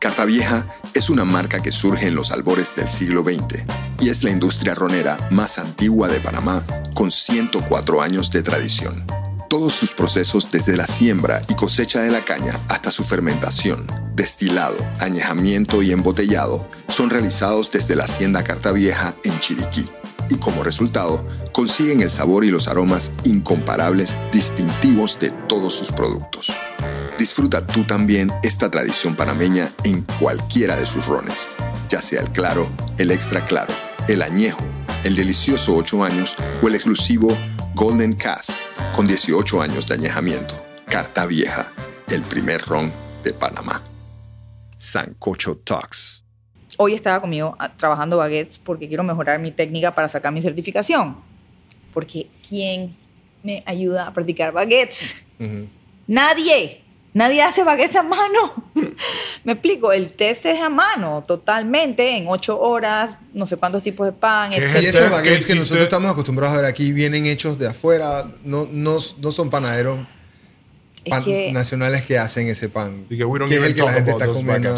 [0.00, 3.64] Carta Vieja es una marca que surge en los albores del siglo XX
[4.00, 9.23] y es la industria ronera más antigua de Panamá con 104 años de tradición.
[9.54, 13.86] Todos sus procesos desde la siembra y cosecha de la caña hasta su fermentación,
[14.16, 19.88] destilado, añejamiento y embotellado son realizados desde la hacienda Carta Vieja en Chiriquí
[20.28, 26.52] y como resultado consiguen el sabor y los aromas incomparables distintivos de todos sus productos.
[27.16, 31.48] Disfruta tú también esta tradición panameña en cualquiera de sus rones,
[31.88, 33.72] ya sea el claro, el extra claro,
[34.08, 34.64] el añejo,
[35.04, 37.38] el delicioso 8 años o el exclusivo
[37.74, 38.60] Golden Cask
[38.94, 40.54] con 18 años de añejamiento.
[40.86, 41.72] Carta Vieja,
[42.08, 42.92] el primer ron
[43.24, 43.82] de Panamá.
[44.78, 46.24] Sancocho Talks.
[46.76, 51.16] Hoy estaba conmigo ah, trabajando baguettes porque quiero mejorar mi técnica para sacar mi certificación.
[51.92, 52.96] Porque ¿quién
[53.42, 55.16] me ayuda a practicar baguettes?
[56.06, 56.83] Nadie.
[57.14, 58.52] Nadie hace baguettes a mano.
[59.44, 64.06] Me explico, el test es a mano, totalmente, en ocho horas, no sé cuántos tipos
[64.06, 64.74] de pan, ¿Qué es etc.
[64.74, 65.54] Y el esos que baguettes que hiciste?
[65.54, 70.00] nosotros estamos acostumbrados a ver aquí vienen hechos de afuera, no, no, no son panaderos
[71.04, 73.06] Es pan- que- nacionales que hacen ese pan.
[73.08, 74.74] Y que we don't que es el que la gente está comiendo.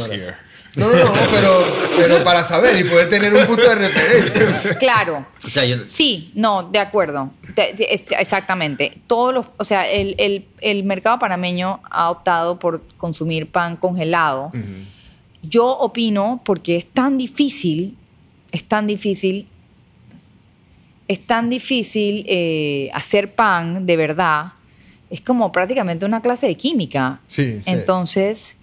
[0.74, 1.64] No, no, no, pero,
[1.96, 4.76] pero para saber y poder tener un punto de referencia.
[4.78, 7.30] Claro, O sea, yo, Sí, no, de acuerdo.
[7.56, 8.98] Exactamente.
[9.06, 14.50] Todos los, o sea, el, el- el mercado panameño ha optado por consumir pan congelado.
[15.42, 17.96] Yo opino porque es tan difícil,
[18.52, 19.46] es tan difícil,
[21.08, 24.52] es tan difícil eh, hacer pan de verdad.
[25.08, 27.20] Es como prácticamente una clase de química.
[27.28, 27.70] Sí, sí.
[27.70, 28.56] Entonces,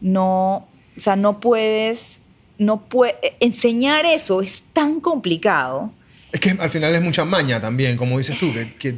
[0.00, 2.20] no, o sea, no puedes,
[2.58, 5.90] no puede, enseñar eso es tan complicado.
[6.32, 8.96] Es que al final es mucha maña también, como dices tú, que, que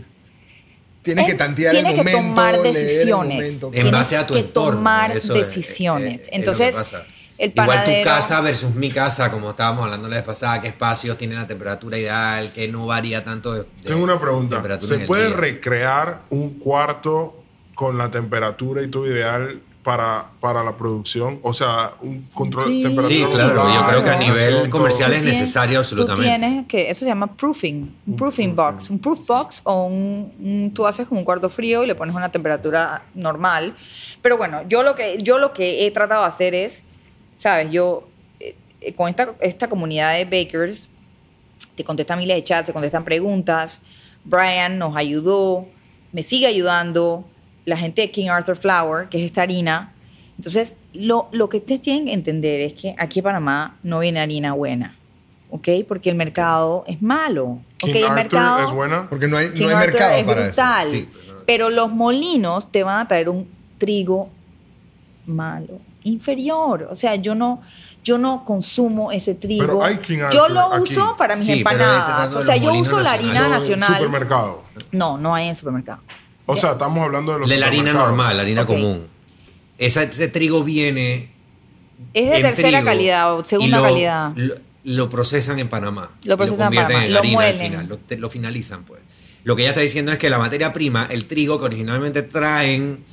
[1.03, 3.35] tienes Es- que tantear el tienes momento, que tomar leer el decisiones.
[3.37, 3.67] momento.
[3.67, 6.15] En Tienes base a tu que entorno, tomar decisiones.
[6.15, 6.95] es- es lo que Entonces,
[7.37, 11.19] el Igual tu casa versus mi casa, como estábamos hablando la vez pasada, qué espacios
[11.19, 14.63] tienen la temperatura ideal, que no varía tanto de, de Tengo una pregunta.
[14.83, 17.43] ¿Se puede recrear un cuarto
[17.75, 21.39] con la temperatura y todo ideal para, para la producción?
[21.43, 22.83] O sea, un control Sí.
[22.83, 23.17] de temperatura.
[23.17, 26.23] Sí, claro, controlada, yo creo que a nivel comercial es necesario absolutamente.
[26.33, 28.91] Tú tienes que, eso se llama proofing, un proofing box.
[28.91, 32.15] Un proof box o un, un- tú haces como un cuarto frío y le pones
[32.17, 33.77] una temperatura normal.
[34.23, 36.83] Pero bueno, yo lo que, yo lo que he tratado de hacer es,
[37.37, 38.09] sabes, yo
[38.41, 38.57] eh,
[38.97, 40.89] con esta, esta comunidad de bakers,
[41.75, 43.81] te contestan miles de chats, te contestan preguntas.
[44.25, 45.67] Brian nos ayudó,
[46.13, 47.25] me sigue ayudando.
[47.65, 49.93] La gente de King Arthur Flour, que es esta harina.
[50.37, 54.21] Entonces, lo, lo que ustedes tienen que entender es que aquí en Panamá no viene
[54.21, 54.97] harina buena.
[55.51, 55.69] ¿ok?
[55.87, 57.59] Porque el mercado es malo.
[57.77, 57.95] King ¿ok?
[57.97, 59.09] El Arthur mercado, es buena.
[59.09, 60.89] Porque no hay, King no hay Arthur mercado es para brutal.
[60.91, 61.09] Sí,
[61.47, 63.49] pero los molinos te van a traer un
[63.79, 64.31] trigo
[65.27, 66.89] malo, inferior.
[66.91, 67.63] O sea, yo no,
[68.03, 69.65] yo no consumo ese trigo.
[69.65, 70.83] Pero hay King yo Arthur lo aquí.
[70.83, 72.35] uso para mis Sí, empanadas.
[72.35, 73.97] O sea, yo uso la harina nacional.
[73.97, 74.63] Supermercado.
[74.91, 76.01] No, no hay en supermercado.
[76.47, 79.07] O sea, estamos hablando de los de la harina normal, la harina común.
[79.79, 81.31] Esa- ese trigo viene.
[82.13, 84.33] Es de en tercera trigo calidad o segunda lo- calidad.
[84.37, 84.55] Lo,
[84.85, 86.11] lo procesan en Panamá.
[86.27, 87.87] Lo y procesan en convierten Panamá, en lo harina al final.
[87.89, 89.01] Lo, te- lo finalizan, pues.
[89.45, 93.05] Lo que ella está diciendo es que la materia prima, el trigo que originalmente traen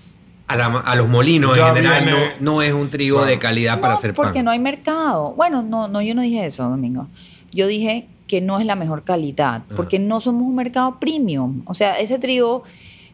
[0.48, 3.80] a, la- a los molinos Ya en general, no, no es un trigo de calidad
[3.80, 4.26] para No, hacer pan.
[4.26, 5.34] porque no hay mercado.
[5.36, 7.08] Bueno, no, no, yo no dije eso, Domingo.
[7.54, 9.76] Yo dije que no es la mejor calidad, Ajá.
[9.76, 11.64] porque no somos un mercado premium.
[11.66, 12.64] O sea, ese trigo,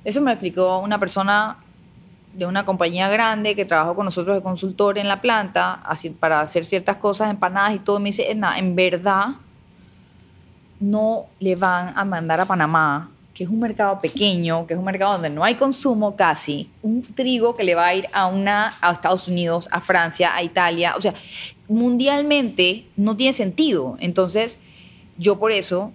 [0.08, 1.58] eso me explicó una persona
[2.32, 6.40] de una compañía grande que trabajó con nosotros de consultor en la planta así, para
[6.40, 8.00] hacer ciertas cosas, empanadas y todo.
[8.00, 9.32] Me dice, Edna, en verdad
[10.80, 14.86] no le van a mandar a Panamá, que es un mercado pequeño, que es un
[14.86, 18.78] mercado donde no hay consumo casi, un trigo que le va a ir a, una,
[18.80, 20.94] a Estados Unidos, a Francia, a Italia.
[20.98, 21.16] O sea,
[21.68, 23.98] mundialmente no tiene sentido.
[24.00, 24.58] Entonces,
[25.18, 25.92] yo por eso,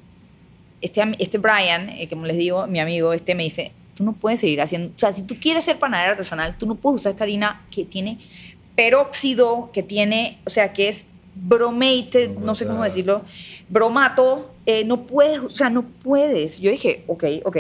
[0.83, 4.41] este, este Brian, eh, como les digo, mi amigo, este me dice, tú no puedes
[4.41, 7.25] seguir haciendo, o sea, si tú quieres ser panadero artesanal, tú no puedes usar esta
[7.25, 8.19] harina que tiene
[8.75, 13.23] peróxido, que tiene, o sea, que es bromated, no sé cómo decirlo,
[13.69, 16.61] bromato, eh, no puedes, o sea, no puedes.
[16.61, 17.57] Yo dije, ok, ok.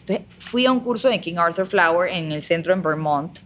[0.00, 3.38] Entonces fui a un curso de King Arthur Flour en el centro en Vermont.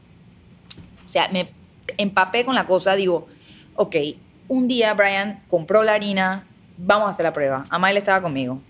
[1.07, 1.48] O sea, me
[1.96, 3.29] empapé con la cosa, digo,
[3.77, 3.96] ok,
[4.48, 6.46] un día Brian compró la harina,
[6.77, 7.64] vamos a hacer la prueba.
[7.70, 8.61] Amael estaba conmigo.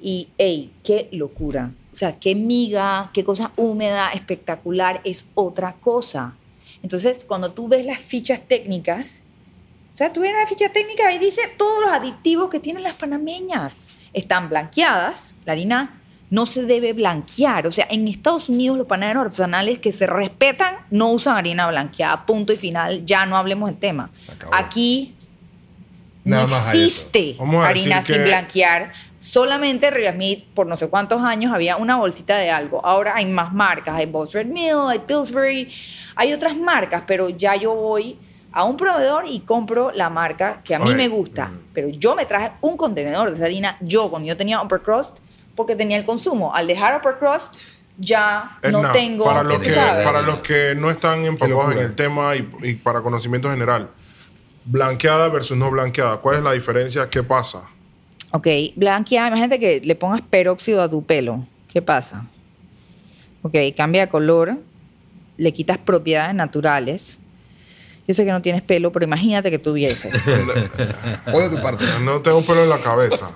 [0.00, 1.70] Y, hey, qué locura.
[1.96, 6.34] O sea, qué miga, qué cosa húmeda, espectacular, es otra cosa.
[6.82, 9.22] Entonces, cuando tú ves las fichas técnicas,
[9.94, 12.96] o sea, tú ves la ficha técnica y dice todos los aditivos que tienen las
[12.96, 13.84] panameñas.
[14.12, 17.66] Están blanqueadas, la harina no se debe blanquear.
[17.66, 22.26] O sea, en Estados Unidos los panaderos artesanales que se respetan no usan harina blanqueada,
[22.26, 24.10] punto y final, ya no hablemos del tema.
[24.52, 25.14] Aquí
[26.26, 28.92] Nada no existe a harina sin que- blanquear.
[29.18, 32.84] Solamente Smith, por no sé cuántos años, había una bolsita de algo.
[32.84, 33.94] Ahora hay más marcas.
[33.96, 35.72] Hay Boss Red Mill, hay Pillsbury,
[36.14, 38.18] hay otras marcas, pero ya yo voy
[38.52, 41.50] a un proveedor y compro la marca que a mí me gusta.
[41.72, 45.18] Pero yo me traje un contenedor de esa harina, yo cuando yo tenía Upper Crust,
[45.54, 46.54] porque tenía el consumo.
[46.54, 47.54] Al dejar Upper Crust,
[47.98, 49.24] ya no tengo.
[49.24, 49.70] para los, que,
[50.04, 53.90] para los que no están empapados en el tema y, y para conocimiento general,
[54.66, 57.08] blanqueada versus no blanqueada, ¿cuál es la diferencia?
[57.08, 57.70] ¿Qué pasa?
[58.32, 61.46] Ok, blanqueada, imagínate que le pongas peróxido a tu pelo.
[61.72, 62.26] ¿Qué pasa?
[63.42, 64.56] Ok, cambia de color,
[65.36, 67.18] le quitas propiedades naturales.
[68.08, 70.12] Yo sé que no tienes pelo, pero imagínate que tuvieses.
[70.26, 71.84] De tu parte.
[72.02, 73.30] No tengo pelo en la cabeza.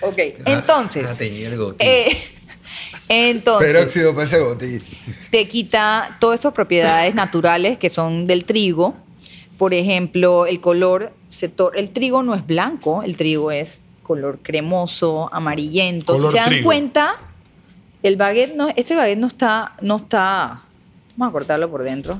[0.00, 1.06] Ok, entonces.
[1.08, 1.16] Ah,
[1.78, 2.37] eh,
[3.08, 4.78] entonces, Peróxido pese goti.
[5.30, 8.94] te quita todas esas propiedades naturales que son del trigo.
[9.56, 15.28] Por ejemplo, el color, se el trigo no es blanco, el trigo es color cremoso,
[15.32, 16.12] amarillento.
[16.14, 16.64] Color si se dan trigo.
[16.64, 17.12] cuenta,
[18.02, 20.62] el baguette no, este baguette no está, no está.
[21.16, 22.18] Vamos a cortarlo por dentro.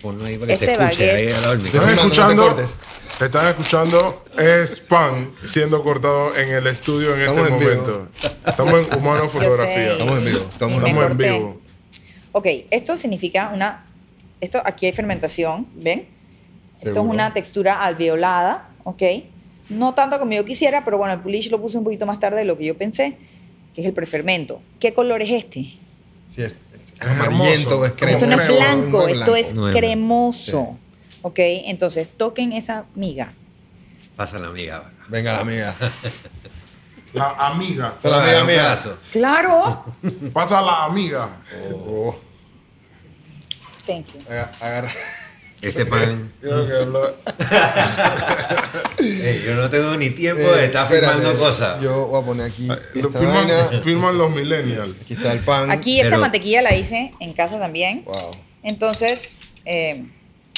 [0.00, 2.08] Ponlo ahí para que se este escuche baguette- ahí al lado del ¿Están Fernando, no
[2.08, 2.42] escuchando?
[2.46, 2.76] cortes.
[3.20, 7.70] Están escuchando es pan siendo cortado en el estudio en Estamos este en vivo.
[7.82, 8.08] momento.
[8.46, 9.92] Estamos en Humano Fotografía.
[9.92, 10.38] Estamos en vivo.
[10.52, 11.60] Estamos Estamos en vivo.
[12.32, 13.86] Ok, esto significa una.
[14.40, 16.06] Esto aquí hay fermentación, ¿ven?
[16.76, 17.02] Esto Seguro.
[17.02, 19.02] es una textura alveolada, ¿ok?
[19.68, 22.38] No tanto como yo quisiera, pero bueno, el pulish lo puse un poquito más tarde
[22.38, 23.16] de lo que yo pensé,
[23.74, 24.60] que es el prefermento.
[24.78, 25.62] ¿Qué color es este?
[26.30, 27.84] Sí, es, es Es amarillento, hermoso.
[27.86, 28.24] es cremoso.
[28.24, 29.36] esto no es blanco, no es esto blanco.
[29.36, 30.78] es No es cremoso.
[31.22, 31.38] ¿Ok?
[31.38, 33.32] Entonces, toquen esa miga.
[34.16, 34.84] Pasa la amiga.
[35.08, 35.74] Venga, la amiga.
[37.14, 37.94] La amiga.
[37.96, 38.76] Es la amiga mía.
[39.10, 39.82] ¡Claro!
[40.34, 41.38] Pasa la amiga.
[41.72, 42.14] Oh,
[43.86, 44.20] Thank you.
[44.28, 44.92] aga- agarra.
[45.62, 46.30] Este pan.
[46.42, 47.14] Creo que lo-
[48.98, 51.80] Ey, yo no tengo ni tiempo de Eh, estar espérate, filmando cosas.
[51.80, 53.68] Yo voy a poner aquí esta vaina.
[53.82, 55.02] filman los millennials.
[55.02, 55.70] Aquí está el pan.
[55.70, 58.04] Aquí esta Pero- mantequilla la hice en casa también.
[58.04, 58.32] Wow.
[58.62, 59.30] Entonces,
[59.64, 60.04] eh,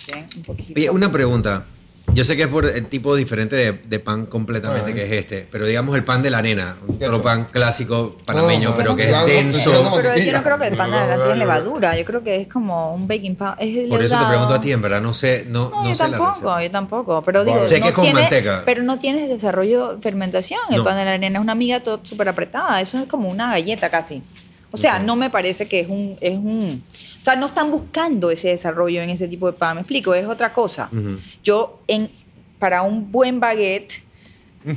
[0.06, 0.28] ¿ven?
[0.36, 0.72] un poquito.
[0.76, 1.64] Oye, una pregunta.
[2.12, 4.94] Yo sé que es por el tipo diferente de, de pan completamente Ah.
[4.94, 8.16] que es este, pero digamos el pan de la arena, un ¿Qué otro pan clásico
[8.24, 9.70] panameño, No, pero que no, es no, denso.
[9.84, 11.96] no, Pero yo no creo que el pan de la No, tiene levadura.
[11.96, 13.54] Yo creo que es como un baking powder.
[13.60, 15.94] Es Por eso te pregunto a ti, en verdad, no sé, no, No, no yo
[15.94, 16.62] sé la tampoco, receta.
[16.64, 17.22] yo tampoco.
[17.22, 17.68] Pero digo, Vale.
[17.68, 18.62] Sé no que es con tiene- manteca.
[18.64, 20.60] Pero no tienes desarrollo de fermentación.
[20.70, 20.84] El No.
[20.84, 22.80] pan de la arena es una miga todo súper apretada.
[22.80, 24.20] Eso es como una galleta casi.
[24.72, 26.82] O sea, no me parece que es un, es un...
[27.20, 29.74] O sea, no están buscando ese desarrollo en ese tipo de pan.
[29.76, 30.88] Me explico, es otra cosa.
[31.42, 32.08] Yo, en,
[32.58, 34.02] para un buen baguette,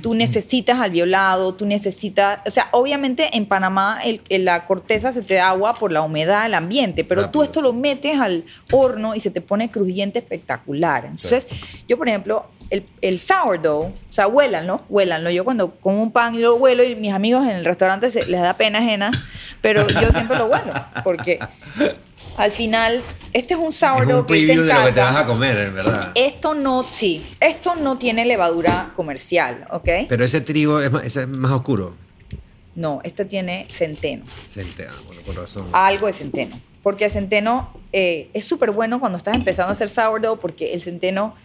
[0.02, 2.40] tú necesitas alveolado, tú necesitas...
[2.48, 6.02] O sea, obviamente en Panamá el- el- la corteza se te da agua por la
[6.02, 10.20] humedad del ambiente, pero tú esto lo metes al horno y se te pone crujiente
[10.20, 11.06] espectacular.
[11.06, 11.48] Entonces,
[11.88, 15.30] yo, por ejemplo, el, el sourdough, o sea, huélanlo, huélanlo.
[15.30, 18.26] Yo cuando como un pan y lo huelo y mis amigos en el restaurante se,
[18.26, 19.12] les da pena ajena,
[19.62, 21.40] pero yo siempre lo huelo, porque
[22.36, 25.26] al final, este es un Es sourdough un que de lo que te vas a
[25.28, 26.12] comer, en verdad.
[26.16, 29.90] Esto no, sí, esto no tiene levadura comercial, ¿ok?
[30.10, 31.96] Pero ese trigo es más, es más oscuro.
[32.74, 35.68] No, esto tiene centeno, Centeno, bueno, con razón.
[35.74, 36.60] algo de centeno.
[36.82, 40.82] Porque el centeno eh, es súper bueno cuando estás empezando a hacer sourdough porque el
[40.82, 41.36] centeno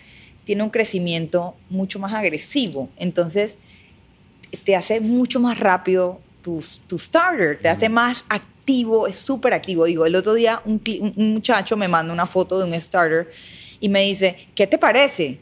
[0.49, 2.89] tiene un crecimiento mucho más agresivo.
[2.97, 3.59] Entonces,
[4.65, 9.85] te hace mucho más rápido tu, tu starter, te hace más activo, es súper activo.
[9.85, 10.81] Digo, el otro día un,
[11.17, 13.31] muchacho me manda una foto de un starter
[13.79, 15.39] y me dice, ¿qué te parece?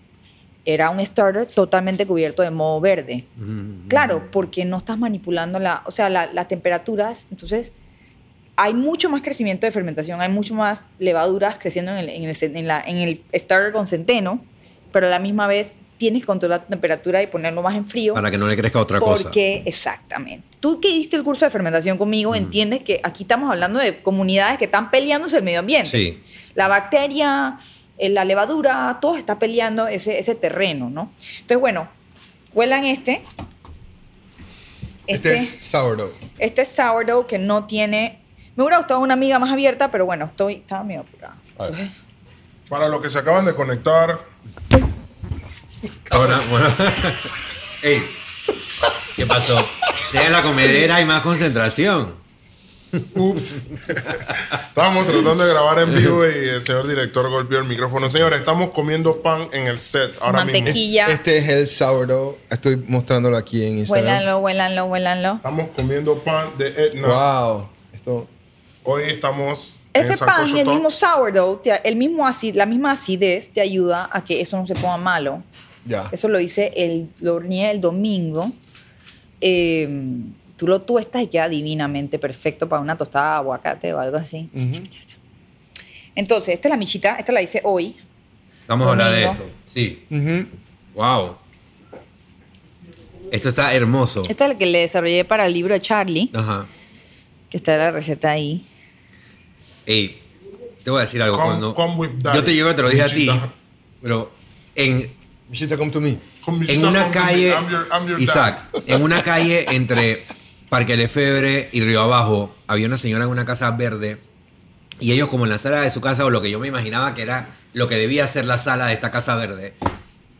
[0.65, 3.27] Era un starter totalmente cubierto de moho verde.
[3.87, 7.29] Claro, porque no estás manipulando la, o sea, la- las temperaturas.
[7.31, 7.73] Entonces,
[8.57, 12.37] hay mucho más crecimiento de fermentación, hay mucho más levaduras creciendo en el, en el,
[12.57, 14.41] en la- en el starter con centeno,
[14.97, 18.15] pero a la misma vez tienes que controlar la temperatura y ponerlo más en frío.
[18.15, 19.25] Para que no le crezca otra cosa.
[19.25, 20.43] Porque, exactamente.
[20.59, 24.57] Tú que diste el curso de fermentación conmigo, entiendes que aquí estamos hablando de comunidades
[24.57, 25.91] que están peleándose el medio ambiente.
[25.91, 26.23] Sí.
[26.55, 27.59] La bacteria,
[27.99, 31.13] eh, la levadura, todo está peleando ese, ese terreno, ¿no?
[31.41, 31.89] Entonces, bueno,
[32.55, 33.21] huelan este.
[35.07, 36.15] Este, es sourdough.
[36.39, 38.19] Este es sourdough que no tiene.
[38.57, 41.37] Me hubiera gustado una amiga más abierta, pero bueno, estoy, estaba medio apurada.
[42.71, 44.21] Para los que se acaban de conectar,
[46.11, 46.69] Ahora, bueno.
[47.83, 48.03] Ey,
[49.17, 49.65] ¿qué pasó?
[50.11, 52.27] Tienes la comedera y más concentración.
[53.15, 53.71] Ups.
[54.69, 58.11] estábamos tratando de grabar en vivo y el señor director golpeó el micrófono.
[58.11, 60.61] Señores, estamos comiendo pan en el set ahora mismo.
[60.61, 61.07] Mantequilla.
[61.07, 62.37] Este es el sourdough.
[62.49, 64.07] Estoy mostrándolo aquí en Instagram.
[64.07, 65.35] Huélanlo, huélanlo, huélanlo.
[65.37, 67.09] Estamos comiendo pan de Etna.
[67.09, 67.69] Wow.
[67.93, 68.29] Esto.
[68.85, 73.61] Hoy estamos Ese pan, Sancocho el mismo sourdough, el mismo acid, la misma acidez te
[73.61, 75.43] ayuda a que eso no se ponga malo.
[75.87, 76.09] Ya.
[76.13, 78.53] Eso lo hice, el, lo horneé el domingo.
[79.41, 79.89] Eh,
[80.57, 84.49] tú lo tuestas y queda divinamente perfecto para una tostada de aguacate o algo así.
[86.15, 87.95] Entonces, esta es la michita, esta la hice hoy.
[88.67, 89.45] Vamos a hablar de esto.
[89.67, 90.03] Sí.
[90.95, 91.37] Wow.
[93.31, 94.23] Esto está hermoso.
[94.29, 96.67] Esta es la que le desarrollé para el libro de Charlie, Ajá.
[97.51, 98.65] que está la receta ahí.
[99.85, 100.19] Ey,
[100.83, 101.37] te voy a decir algo.
[101.37, 103.29] Come- cuando come yo te llego, te lo dije a ti,
[104.01, 104.33] pero
[104.75, 105.11] en,
[105.49, 106.19] Michita, come to me.
[106.69, 110.25] En una calle, I'm your- I'm your Isaac, en una calle entre
[110.69, 114.19] Parque Lefebre y Río Abajo, había una señora en una casa verde
[114.99, 117.15] y ellos como en la sala de su casa, o lo que yo me imaginaba
[117.15, 119.75] que era lo que debía ser la sala de esta casa verde,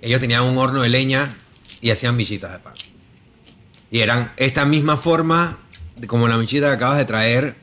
[0.01, 1.35] ellos tenían un horno de leña
[1.81, 2.75] y hacían michitas de pan.
[3.91, 5.59] Y eran esta misma forma,
[6.09, 7.57] como la michita que acabas de traer,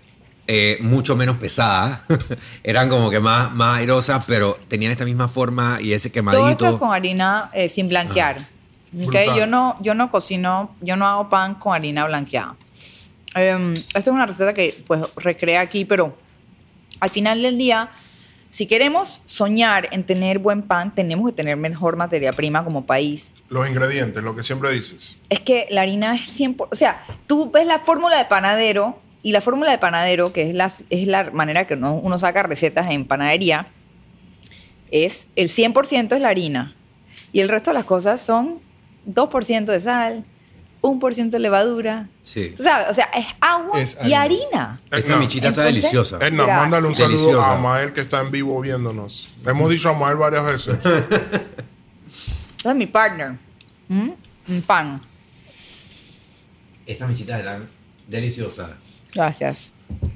[0.47, 2.03] eh, mucho menos pesada.
[2.63, 6.49] eran como que más, más airosas, pero tenían esta misma forma y ese Todo quemadito.
[6.49, 8.38] esto es con harina eh, sin blanquear.
[8.38, 8.45] ¿ok?
[8.91, 9.36] Brutal.
[9.36, 12.56] Yo, no, yo no cocino, yo no hago pan con harina blanqueada.
[13.36, 16.15] Em, esta es una receta que pues recrea aquí, pero
[16.99, 17.89] al final del día,
[18.49, 23.34] si queremos soñar en tener buen pan, tenemos que tener mejor materia prima como país.
[23.49, 25.17] Los ingredientes, lo que siempre dices.
[25.29, 29.31] Es que la harina es 100%, o sea, tú ves la fórmula de panadero y
[29.31, 32.91] la fórmula de panadero, que es la, es la manera que uno, uno saca recetas
[32.91, 33.67] en panadería,
[34.91, 36.75] es el 100% es la harina
[37.31, 38.59] y el resto de las cosas son
[39.07, 40.23] 2% de sal,
[40.81, 42.09] 1% de levadura.
[42.21, 42.53] Sí.
[42.62, 44.79] Sabes, o sea, es agua Es y harina.
[44.91, 46.17] Esta michita está Entonces- deliciosa.
[46.17, 46.57] Edna, Gracias.
[46.57, 47.47] mándale un saludo Deliciosa.
[47.47, 49.33] a Amael que está en vivo viéndonos.
[49.45, 50.77] Hemos dicho a Amael varias veces.
[52.65, 53.33] Es mi partner.
[53.88, 54.09] ¿Mm?
[54.49, 55.01] Un pan.
[56.86, 57.67] Estas michitas eran
[58.07, 58.69] deliciosas.
[59.13, 59.71] Gracias.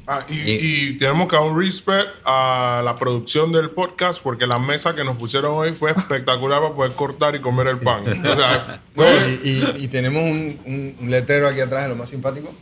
[0.07, 4.47] Ah, y, Y- y tenemos que dar un respect a la producción del podcast porque
[4.47, 8.03] la mesa que nos pusieron hoy fue espectacular para poder cortar y comer el pan.
[8.25, 9.39] O sea, No, y,
[9.77, 12.54] y- y tenemos un, un- letrero aquí atrás de lo más simpático.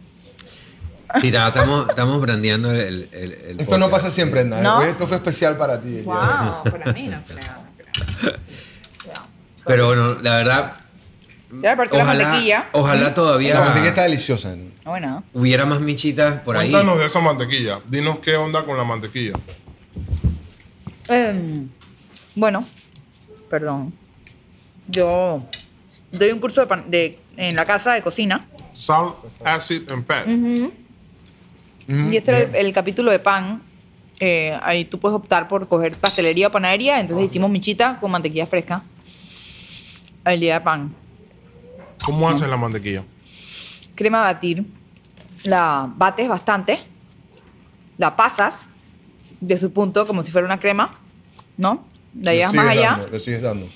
[1.21, 3.91] Sí, ta- estamos, estamos brandeando el, el, el Esto no podcast.
[3.91, 4.61] pasa siempre, nada.
[4.63, 4.81] ¿No?
[4.81, 6.01] Esto fue especial para ti.
[6.01, 6.15] Wow,
[6.63, 8.33] para mí no creo, no creo.
[9.65, 10.73] Pero bueno, la verdad,
[11.61, 12.69] Ya le partí la mantequilla.
[12.71, 14.55] ojalá, ojalá La todavía mantequilla está deliciosa.
[14.55, 14.71] ¿no?
[14.83, 15.23] Ah, Bueno.
[15.33, 16.71] hubiera más michitas por ahí.
[16.71, 17.79] cuéntanos de esa mantequilla.
[17.87, 19.33] Dinos qué onda con la mantequilla.
[21.07, 21.69] Em,
[22.35, 22.65] bueno,
[23.49, 23.93] perdón.
[24.87, 25.43] Yo
[26.11, 28.45] doy un curso de, pan- de- en la casa de cocina.
[28.73, 30.27] Salt, acid and fat.
[30.27, 30.71] Ujú,
[32.11, 33.61] y este era el capítulo de pan.
[34.19, 36.99] Eh, ahí tú puedes optar por coger pastelería o panadería.
[36.99, 38.83] Entonces hicimos michita con mantequilla fresca.
[40.25, 40.95] El día de pan.
[42.05, 43.03] ¿Cómo haces la mantequilla?
[43.95, 44.63] Crema a batir.
[45.43, 46.79] La bates bastante.
[47.97, 48.67] La pasas
[49.39, 50.97] de su punto como si fuera una crema.
[51.57, 51.85] ¿No?
[52.13, 52.89] Llevas sigues más allá.
[52.91, 53.67] dando, le sigues dando.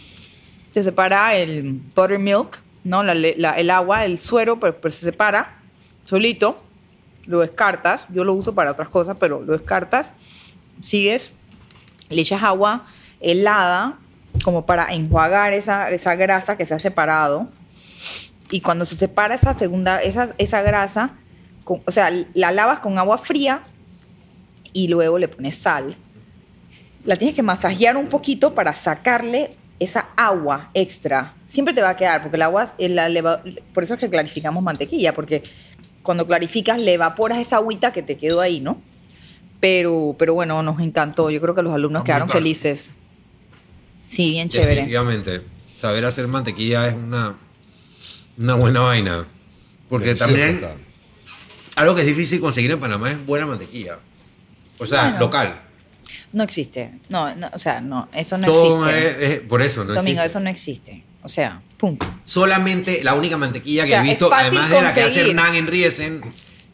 [0.74, 3.04] se separa el buttermilk, ¿no?
[3.04, 5.58] La la- el agua, el suero, pero, pero se separa
[6.06, 6.62] solito.
[7.26, 8.06] Lo descartas.
[8.10, 10.12] Yo lo uso para otras cosas, pero lo descartas.
[10.82, 11.32] Sigues,
[12.10, 12.86] le echas agua
[13.20, 13.98] helada
[14.44, 17.50] como para enjuagar esa, esa grasa que se ha separado.
[18.52, 21.12] Y cuando se separa esa segunda, esa, esa grasa,
[21.64, 23.62] con- o sea, la lavas con agua fría
[24.74, 25.96] y luego le pones sal
[27.06, 31.34] la tienes que masajear un poquito para sacarle esa agua extra.
[31.46, 33.42] Siempre te va a quedar, porque el agua, el- la
[33.74, 35.42] por eso es que clarificamos mantequilla, porque
[36.04, 38.82] cuando clarificas le evaporas esa agüita que te quedó ahí, ¿no?
[39.62, 41.30] Pero, pero bueno, nos encantó.
[41.30, 42.96] Yo creo que los alumnos quedaron felices.
[44.08, 44.72] Sí, bien chévere.
[44.72, 45.42] Definitivamente.
[45.78, 47.36] Saber hacer mantequilla es una,
[48.40, 49.26] una buena vaina.
[49.90, 50.76] Porque Delicioso también está.
[51.76, 53.98] algo que es difícil conseguir en Panamá es buena mantequilla.
[54.78, 55.20] O sea, Bueno.
[55.20, 55.62] local.
[56.32, 56.92] No existe.
[57.10, 59.26] No, no, o sea, no, eso no Todo existe.
[59.26, 60.26] es, es- por eso, no Domingo, existe.
[60.28, 61.04] eso no existe.
[61.24, 62.06] O sea, punto.
[62.24, 65.22] Solamente la única mantequilla O que sea, he visto, además de la que hace.
[65.22, 66.22] Hernán en Riesen,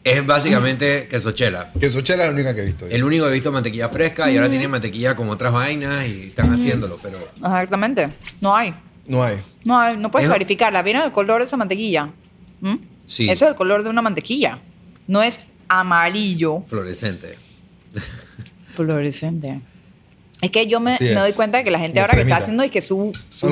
[0.04, 1.72] es básicamente quesochela.
[1.80, 2.86] Que Sochela es la única que he visto.
[2.86, 6.26] El único que he visto mantequilla fresca y ahora tienen mantequilla con otras vainas y
[6.26, 8.08] están haciéndolo, pero Exactamente.
[8.40, 8.72] No hay.
[9.06, 9.42] No hay.
[9.64, 10.82] No, hay- no puedes Es- clarificarla.
[10.82, 12.10] ¿Vieron el color de esa mantequilla?
[12.60, 12.74] ¿Mm?
[13.06, 13.28] Sí.
[13.30, 14.58] Eso es el color de una mantequilla.
[15.06, 17.38] No es amarillo fluorescente.
[18.74, 19.60] fluorescente.
[20.40, 22.62] Es que yo me, me doy cuenta de que la gente ahora que está haciendo
[22.62, 23.48] es que su, su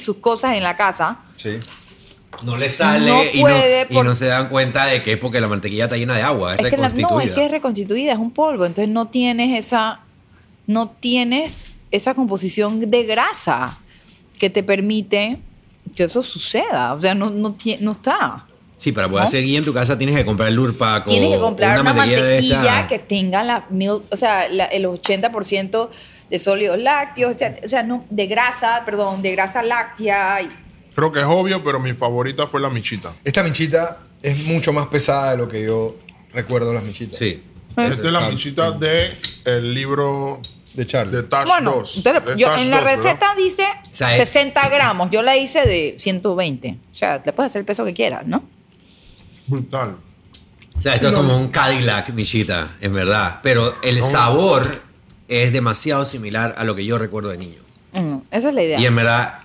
[0.00, 1.58] sus cosas en la casa, Sí.
[2.42, 5.18] No le sale No y, puede no, y no se dan cuenta de que es
[5.18, 7.50] porque la mantequilla está llena de agua, es, es que la, no, es que es
[7.50, 8.66] reconstituida, es un polvo.
[8.66, 10.00] Entonces no tienes esa,
[10.66, 13.78] no tienes esa composición de grasa
[14.38, 15.38] que te permite
[15.94, 16.94] que eso suceda.
[16.94, 18.46] O sea, no, no, no está.
[18.78, 19.28] Sí, para poder ¿No?
[19.28, 21.94] hacer guía en tu casa tienes que comprar el Lurpac o Tienes que comprar una,
[21.94, 22.88] mantequilla, de mantequilla esta.
[22.88, 25.88] que tenga la mil, o sea, la- el 80%
[26.28, 30.42] de sólidos lácteos, o sea, o sea, no, de grasa, perdón, de grasa láctea.
[30.42, 30.50] y-
[30.94, 33.14] Creo que es obvio, pero mi favorita fue la michita.
[33.24, 35.96] Esta michita es mucho más pesada de lo que yo
[36.34, 37.18] recuerdo las michitas.
[37.18, 37.42] Sí.
[37.76, 40.40] Esta es la michita de el libro
[40.76, 41.16] De Charlie.
[41.16, 41.96] de Tash Bueno, 2.
[41.96, 43.02] entonces, De yo, Tash en la 2, ¿verdad?
[43.04, 46.78] receta dice sea, es- 60 gramos, yo la hice de 120.
[46.92, 48.44] O sea, le puedes hacer el peso que quieras, ¿no?
[49.46, 49.96] Brutal.
[50.76, 53.40] O sea, esto es como un Cadillac, Michita, en verdad.
[53.42, 54.82] Pero el sabor
[55.28, 57.60] es demasiado similar a lo que yo recuerdo de niño.
[57.92, 58.78] Mm, esa es la idea.
[58.78, 59.38] Y en verdad,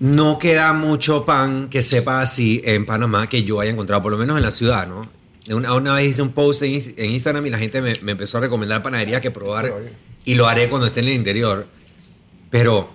[0.00, 4.18] no queda mucho pan que sepa así en Panamá que yo haya encontrado, por lo
[4.18, 5.08] menos en la ciudad, ¿no?
[5.48, 8.38] Una, una vez hice un post en, en Instagram y la gente me, me empezó
[8.38, 9.72] a recomendar panaderías que probar
[10.24, 11.66] y lo haré cuando esté en el interior.
[12.50, 12.90] Pero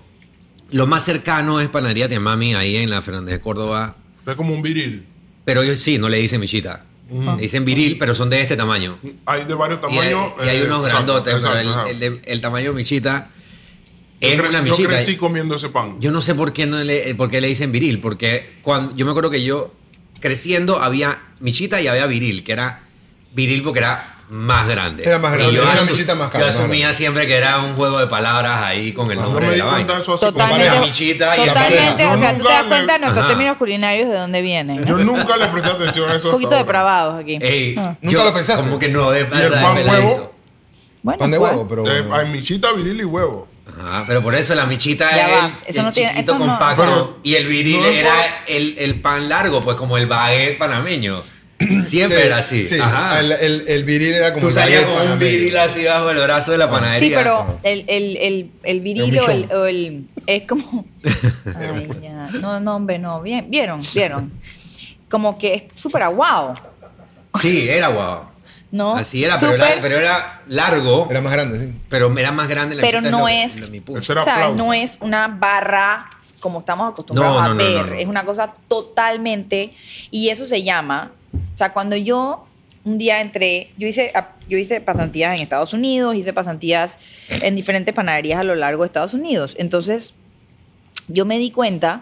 [0.71, 3.95] lo más cercano es Panadería Tiamami, ahí en la Fernández de Córdoba.
[4.25, 5.05] Es como un viril.
[5.45, 6.85] Pero ellos sí, no le dicen michita.
[7.09, 8.97] Le dicen viril, pero son de este tamaño.
[9.25, 10.33] Hay de varios Y hay, tamaños.
[10.45, 11.89] y hay eh, unos exacto, grandotes, pero exacto, el, exacto.
[11.89, 13.31] el de- el tamaño michita
[14.19, 14.89] Yo es cre- una Yo michita.
[14.89, 15.95] crecí comiendo ese pan.
[16.01, 19.05] Yo no sé por qué, no le, por qué le dicen viril, porque cuando, yo
[19.05, 19.73] me acuerdo que yo
[20.19, 22.79] creciendo había michita y había viril, que era
[23.33, 25.03] viril porque era más grande.
[25.05, 27.75] Era más Y grande, yo era michita más cara, Yo asumía siempre que era un
[27.75, 30.03] juego de palabras ahí con el No nombre me de la vaina.
[30.03, 30.25] Totalmente,
[31.05, 33.27] y totalmente Yo o sea, tú te nunca das le- cuenta de nuestros Ajá.
[33.29, 34.85] términos culinarios de dónde vienen.
[34.85, 36.27] Yo nunca le presté atención a eso.
[36.27, 37.37] Un poquito depravados aquí.
[37.41, 37.95] Ey, Ah.
[38.01, 38.63] ¿Nunca yo lo pensaste?
[38.63, 40.33] Como que no, de ¿Y el verdad, pan huevo?
[41.03, 41.87] Bueno, Pan de huevo, pero.
[41.87, 43.47] Eh, hay michita, viril y huevo.
[43.79, 46.33] Ajá, pero por eso la michita Ya es va, el, eso el no tiene- chiquito
[46.33, 50.57] no- compacto y el viril no era el, el pan largo, pues como el baguette
[50.57, 51.21] panameño.
[51.85, 52.65] Siempre Sí, era así.
[52.65, 53.19] Sí, Ajá.
[53.19, 56.51] El, el, el viril era como Tú salías con un viril así bajo el brazo
[56.51, 57.09] de la panadería.
[57.09, 59.57] Sí, pero el, el, el, el viril o el, michón.
[59.57, 60.85] o el- Es como.
[61.55, 62.29] Ay, ya.
[62.39, 63.21] No, no, hombre, no.
[63.21, 64.31] Bien, vieron, vieron.
[65.09, 66.53] Como que es súper aguado,
[67.39, 68.23] Sí, era guau.
[68.71, 68.95] ¿No?
[68.95, 71.73] Así era pero, Súper- era, pero era largo, Era más grande, sí.
[71.89, 73.99] pero era más grande la Pero no es- mi punto.
[73.99, 74.43] Ese era ¿sabes?
[74.45, 74.63] aplauso.
[74.63, 76.09] No es una barra
[76.39, 77.85] como estamos acostumbrados No, a no, ver.
[77.85, 77.95] no, no.
[77.95, 79.73] Es una cosa totalmente.
[80.11, 81.11] Y eso se llama.
[81.53, 82.45] O sea, cuando yo
[82.83, 84.13] un día entré, yo hice,
[84.47, 86.97] yo hice pasantías en Estados Unidos, hice pasantías
[87.41, 89.55] en diferentes panaderías a lo largo de Estados Unidos.
[89.59, 90.13] Entonces,
[91.07, 92.01] yo me di cuenta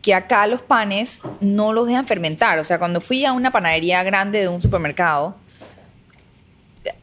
[0.00, 2.58] que acá los panes no los dejan fermentar.
[2.60, 5.36] O sea, cuando fui a una panadería grande de un supermercado,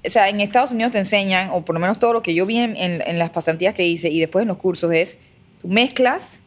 [0.05, 2.45] o sea, en Estados Unidos te enseñan, o por lo menos todo lo que yo
[2.45, 5.17] vi en, en- en las pasantías que hice y después en los cursos es,
[5.61, 6.39] tú mezclas,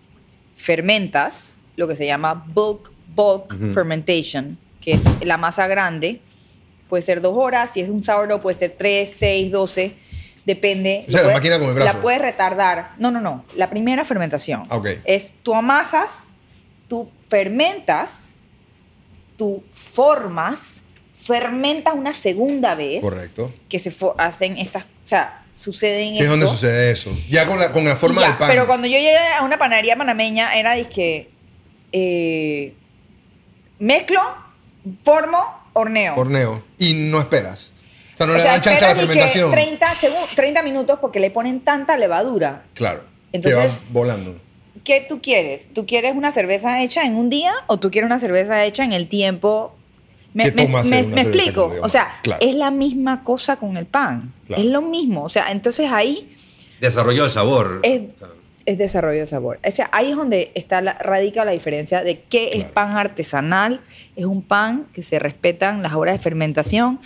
[0.57, 6.21] fermentas, lo que se llama bulk, bulk fermentation, que es la masa grande,
[6.89, 7.71] puede ser dos horas.
[7.73, 9.95] Si es un sourdough, puede ser tres, seis, doce.
[10.45, 11.05] Depende.
[11.07, 11.93] O sea, Lo la puedes- máquina con el brazo.
[11.95, 12.93] La puedes retardar.
[12.99, 13.45] No, no, no.
[13.57, 14.63] La primera fermentación.
[14.71, 14.89] Ok.
[15.05, 16.29] Es tú amasas,
[16.89, 18.33] tú fermentas,
[19.37, 20.83] tú formas,
[21.31, 23.01] fermentas una segunda vez.
[23.01, 23.53] Correcto.
[23.69, 24.83] Que se hacen estas.
[24.85, 27.11] O sea, suceden ¿Qué es donde sucede eso?
[27.29, 28.49] Ya con la, con la forma ya, del pan.
[28.49, 31.29] Pero cuando yo llegué a una panadería panameña era disque
[31.93, 32.75] eh,
[33.79, 34.21] mezclo,
[35.05, 35.39] formo,
[35.73, 36.15] horneo.
[36.17, 36.63] Horneo.
[36.79, 37.73] Y no esperas.
[38.15, 39.51] O sea, no o le sea, dan chance a la fermentación.
[39.51, 42.65] 30, segun- 30 minutos porque le ponen tanta levadura.
[42.75, 43.05] Claro.
[43.33, 44.41] Entonces- que va volando.
[44.85, 45.69] ¿Qué tú quieres?
[45.75, 48.93] ¿Tú quieres una cerveza hecha en un día o tú quieres una cerveza hecha en
[48.93, 49.77] el tiempo?
[50.33, 51.73] Me, ¿Qué me- toma hacer me- una me cerveza explico.
[51.83, 52.41] O sea, Claro.
[52.47, 54.33] es la misma cosa con el pan.
[54.47, 54.63] Claro.
[54.63, 55.23] Es lo mismo.
[55.25, 56.37] O sea, entonces ahí
[56.81, 57.81] Desarrolló el sabor.
[57.83, 58.03] es,
[58.67, 59.59] es desarrollo de sabor.
[59.67, 63.81] O sea, ahí es donde está la, radica la diferencia de qué es pan artesanal.
[64.17, 67.01] Es un pan que se respetan las horas de fermentación,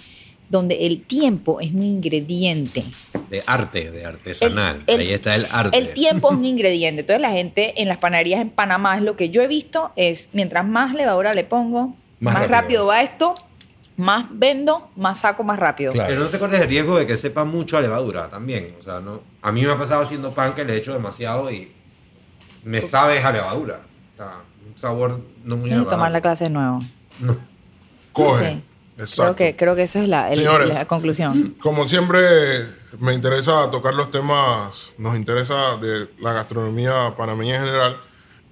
[0.50, 2.84] donde el tiempo es un ingrediente.
[3.30, 4.82] De arte, de artesanal.
[4.86, 5.78] El- el- Ahí está el arte.
[5.78, 7.00] El tiempo es un ingrediente.
[7.00, 10.28] Entonces la gente en las panaderías en Panamá es lo que yo he visto es
[10.34, 13.34] mientras más levadura le pongo, Más más, rápido va esto,
[13.96, 15.92] más vendo, más saco más rápido.
[15.92, 16.08] Claro.
[16.08, 18.76] Pero no te corres el riesgo de que sepa mucho a levadura también.
[18.80, 21.50] O sea, no, a mí me ha pasado haciendo pan que le he hecho demasiado
[21.50, 21.72] y
[22.64, 23.80] me sabe a levadura.
[24.14, 24.32] O sea,
[24.70, 26.80] un sabor no muy Tienes que tomar la clase de nuevo.
[28.12, 28.50] Coge.
[28.52, 28.62] Sí.
[28.96, 29.34] Exacto.
[29.34, 30.68] Creo que, creo que esa es la, el- Señores.
[30.68, 31.56] la conclusión.
[31.60, 32.20] Como siempre,
[33.00, 37.96] me interesa tocar los temas, nos interesa de la gastronomía panameña en general,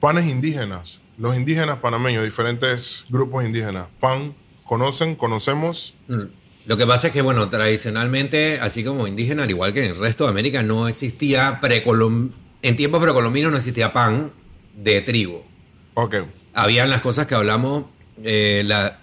[0.01, 3.87] panes indígenas, los indígenas panameños, diferentes grupos indígenas.
[4.01, 5.95] Pan, conocen, conocemos.
[6.09, 6.23] Mm.
[6.67, 9.97] Lo que pasa es que, bueno, tradicionalmente, así como indígena, al igual que en el
[9.99, 12.33] resto de América, no existía precolom...
[12.63, 14.33] En tiempos precolombinos no existía pan
[14.77, 15.47] de trigo.
[15.95, 16.17] Ok.
[16.55, 17.85] Habían las cosas que hablamos,
[18.25, 18.99] eh, la-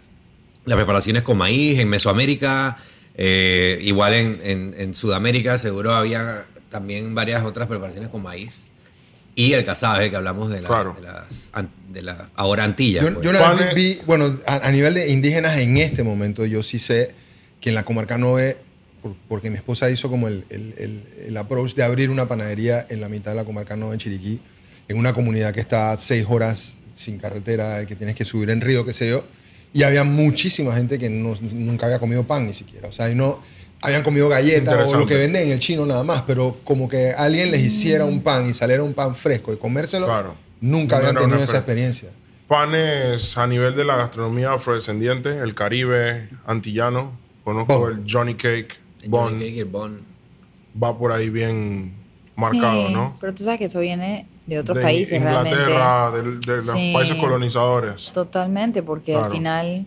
[0.66, 2.78] las preparaciones con maíz en Mesoamérica,
[3.16, 8.66] eh, igual en, en- en Sudamérica seguro había también varias otras preparaciones con maíz.
[9.40, 10.94] Y el casabe, que hablamos de, la- Claro.
[10.96, 11.26] de las
[11.94, 13.06] de la ahora Antillas.
[13.06, 13.24] Yo, pues.
[13.24, 16.62] yo una vez Pane- vi, bueno, a, a nivel de indígenas en este momento, yo
[16.62, 17.12] sí sé
[17.62, 18.58] que en la comarca Noé,
[19.02, 22.86] por- porque mi esposa hizo como el, el, el- el approach de abrir una panadería
[22.90, 24.40] en la mitad de la comarca Noé, en Chiriquí,
[24.90, 28.86] en una comunidad que está seis horas sin carretera, que tienes que subir en río,
[28.86, 29.26] qué sé yo,
[29.74, 33.16] y había muchísima gente que no- nunca había comido pan ni siquiera, o sea, y
[33.16, 33.42] no
[33.82, 37.12] habían comido galletas o lo que venden en el chino nada más, pero como que
[37.12, 40.36] alguien les hiciera un pan y saliera un pan fresco y comérselo, Claro.
[40.62, 42.10] nunca No habían tenido esa experiencia.
[42.48, 47.12] Panes a nivel de la gastronomía afrodescendiente, el Caribe antillano.
[47.44, 47.92] Conozco Bon.
[47.92, 48.80] el Johnny Cake.
[49.04, 49.26] El Bon.
[49.30, 50.02] Johnny Cake y el Bon.
[50.82, 51.94] Va por ahí bien
[52.36, 53.18] marcado, Sí, ¿no?
[53.22, 56.48] Pero tú sabes que eso viene de otros de países Inglaterra, realmente.
[56.52, 56.92] de, de los Sí.
[56.94, 58.12] países colonizadores.
[58.14, 59.26] Totalmente, porque Claro.
[59.28, 59.86] al final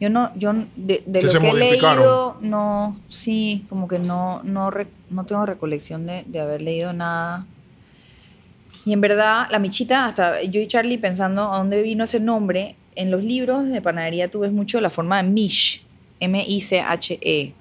[0.00, 3.98] yo no, yo de, de Que lo se que he leído, no, sí, como que
[3.98, 7.46] no, no, re- no tengo recolección de, de haber leído nada.
[8.86, 12.76] Y en verdad, la michita, hasta yo y Charlie pensando a dónde vino ese nombre,
[12.96, 15.82] en los libros de panadería tú ves mucho la forma de mish,
[16.18, 17.52] M-I-C-H-E.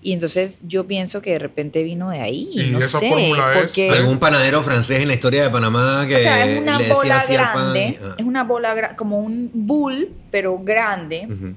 [0.00, 2.48] Y entonces yo pienso que de repente vino de ahí.
[2.52, 6.04] Y no esa sé, fórmula es- porque- Algún panadero francés en la historia de Panamá
[6.08, 8.14] que o sea, es una le bola pan grande, ah.
[8.16, 11.26] es una bola gra- como un bull, pero grande.
[11.28, 11.54] Ujú.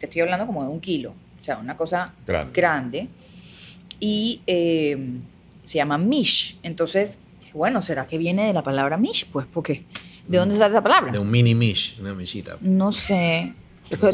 [0.00, 2.52] Te estoy hablando como de un kilo, o sea, una cosa Grande.
[2.52, 3.08] grande.
[4.00, 4.98] Y eh,
[5.62, 6.56] se llama mish.
[6.64, 7.18] Entonces,
[7.52, 9.26] bueno, ¿será que viene de la palabra mish?
[9.30, 9.84] Pues, porque
[10.26, 11.12] ¿de dónde sale esa palabra?
[11.12, 12.56] De un mini mish, una mishita.
[12.60, 13.52] No sé.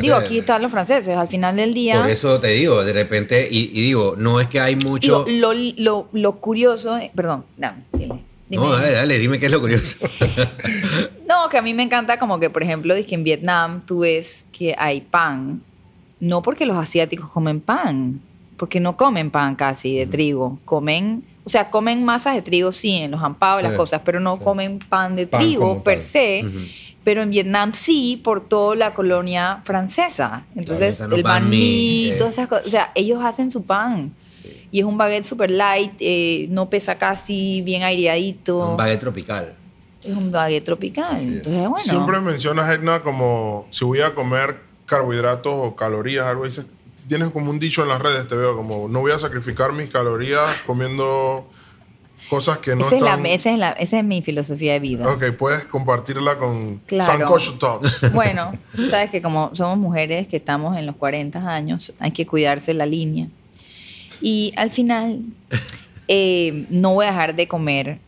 [0.00, 1.14] Digo, aquí están los franceses.
[1.16, 1.96] Al final del día.
[2.00, 5.24] Por eso te digo, de repente, y, y digo, no es que hay mucho.
[5.24, 6.96] digo, lo, lo, lo curioso.
[6.98, 8.14] eh, perdón, dame, dile,
[8.48, 8.64] dime.
[8.64, 9.98] no, dale, dale, dime qué es lo curioso.
[11.28, 14.46] No, que a mí me encanta como que, por ejemplo, que en Vietnam tú ves
[14.52, 15.60] que hay pan,
[16.20, 18.20] no porque los asiáticos comen pan,
[18.56, 22.94] porque no comen pan casi de trigo, comen, o sea, comen masas de trigo sí,
[22.94, 24.44] en los ampados y Sí, las cosas, pero no sí.
[24.44, 26.06] comen pan de Pan trigo per tal.
[26.06, 26.44] se.
[27.04, 30.44] Pero en Vietnam sí, por toda la colonia francesa.
[30.56, 32.14] Entonces, el banh mi, mi, eh.
[32.18, 32.66] todas esas cosas.
[32.66, 34.12] O sea, ellos hacen su pan.
[34.42, 34.66] Sí.
[34.72, 38.70] Y es un baguette super light, eh, no pesa casi, bien aireadito.
[38.70, 39.54] Un baguette tropical.
[40.02, 41.16] es un baguette tropical.
[41.20, 41.78] Entonces, bueno.
[41.78, 46.66] Siempre mencionas, Edna, como si voy a comer carbohidratos o calorías, algo dices.
[47.08, 49.88] Tienes como un dicho en las redes, te veo como no voy a sacrificar mis
[49.90, 51.48] calorías comiendo
[52.28, 53.26] cosas que no esa, es la, están.
[53.26, 55.08] esa, es la, esa es mi filosofía de vida.
[55.12, 57.04] Ok, puedes compartirla con Claro.
[57.04, 58.00] Sancocho Talks.
[58.12, 58.52] Bueno,
[58.90, 62.86] sabes que como somos mujeres que estamos en los 40 años, hay que cuidarse la
[62.86, 63.28] línea.
[64.20, 65.20] Y al final,
[66.08, 67.98] eh, no voy a dejar de comer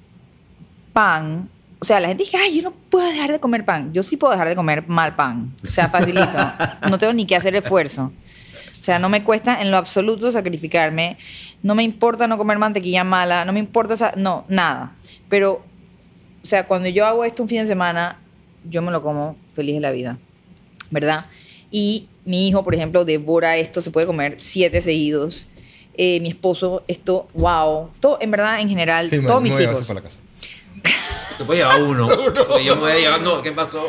[0.92, 1.48] pan.
[1.80, 3.92] O sea, la gente dice, ay, yo no puedo dejar de comer pan.
[3.92, 5.54] Yo sí puedo dejar de comer mal pan.
[5.62, 6.28] O sea, facilito.
[6.90, 8.12] No tengo ni que hacer esfuerzo.
[8.80, 11.18] O sea, no me cuesta en lo absoluto sacrificarme.
[11.62, 14.94] No me importa no comer mantequilla mala, no me importa, o sea, no, nada.
[15.28, 15.62] Pero,
[16.42, 18.18] o sea, cuando yo hago esto un fin de semana,
[18.64, 20.18] yo me lo como feliz de la vida,
[20.90, 21.26] ¿verdad?
[21.70, 25.46] Y mi hijo, por ejemplo, devora esto, se puede comer siete seguidos.
[25.94, 27.90] Eh, mi esposo, esto, wow.
[27.98, 29.80] Todo, en verdad, en general, Sí, todos mis hijos.
[29.86, 30.18] para la casa.
[31.38, 32.08] Te puedes llevar uno.
[32.64, 33.20] Yo me voy a llevar.
[33.22, 33.86] No, ¿qué pasó?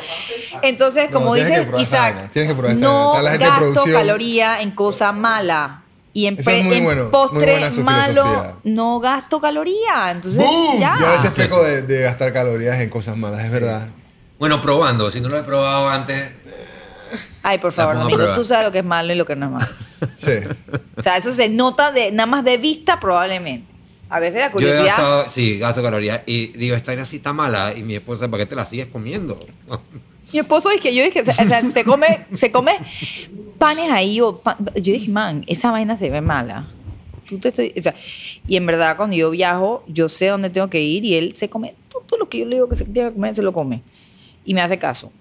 [0.62, 3.20] Entonces, No, como que dice Isaac, tienes que probar esta no vaina.
[3.20, 3.95] Está la gente de gasto producción.
[4.02, 5.82] caloría en cosa mala.
[6.14, 8.56] Y en, Eso es pre- muy en bueno, muy postre malo filosofía.
[8.64, 10.12] no gasto caloría.
[10.12, 10.43] Entonces,
[10.80, 10.97] ya.
[11.00, 13.88] Yo a veces peco de, de gastar calorías en cosas malas, es verdad.
[14.39, 15.10] Bueno, probando.
[15.12, 16.30] Si no lo he probado antes.
[17.43, 18.36] Ay, por favor, pongo a Domingo, prueba.
[18.36, 19.68] tú sabes lo que es malo y lo que no es malo.
[20.18, 20.34] Sí.
[20.97, 23.72] O sea, eso se nota de nada más de vista probablemente.
[24.10, 24.86] A veces la Yo he curiosidad...
[24.86, 26.22] gastado, sí, gasto calorías.
[26.26, 27.74] Y digo, esta vaina sí está mala.
[27.78, 29.38] Y mi esposa, ¿para qué te la sigues comiendo?
[30.34, 32.74] Mi esposo que yo dije, o sea, se come, se come
[33.57, 36.68] panes ahí o pan- yo dije, man, esa vaina se ve mala.
[37.28, 37.93] Tú te estoy- o sea,
[38.47, 41.49] y en verdad cuando yo viajo, yo sé dónde tengo que ir y él se
[41.49, 43.82] come todo lo que yo le digo que se tiene que comer, se lo come.
[44.45, 45.12] Y me hace caso.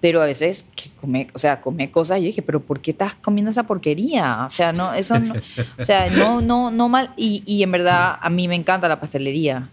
[0.00, 3.14] Pero a veces que come, o sea, come cosas, yo dije, pero ¿por qué estás
[3.14, 4.46] comiendo esa porquería?
[4.46, 5.34] O sea, no, eso no,
[5.78, 7.12] o sea, no, no, no mal.
[7.16, 9.68] Y, y en verdad a mí me encanta la pastelería.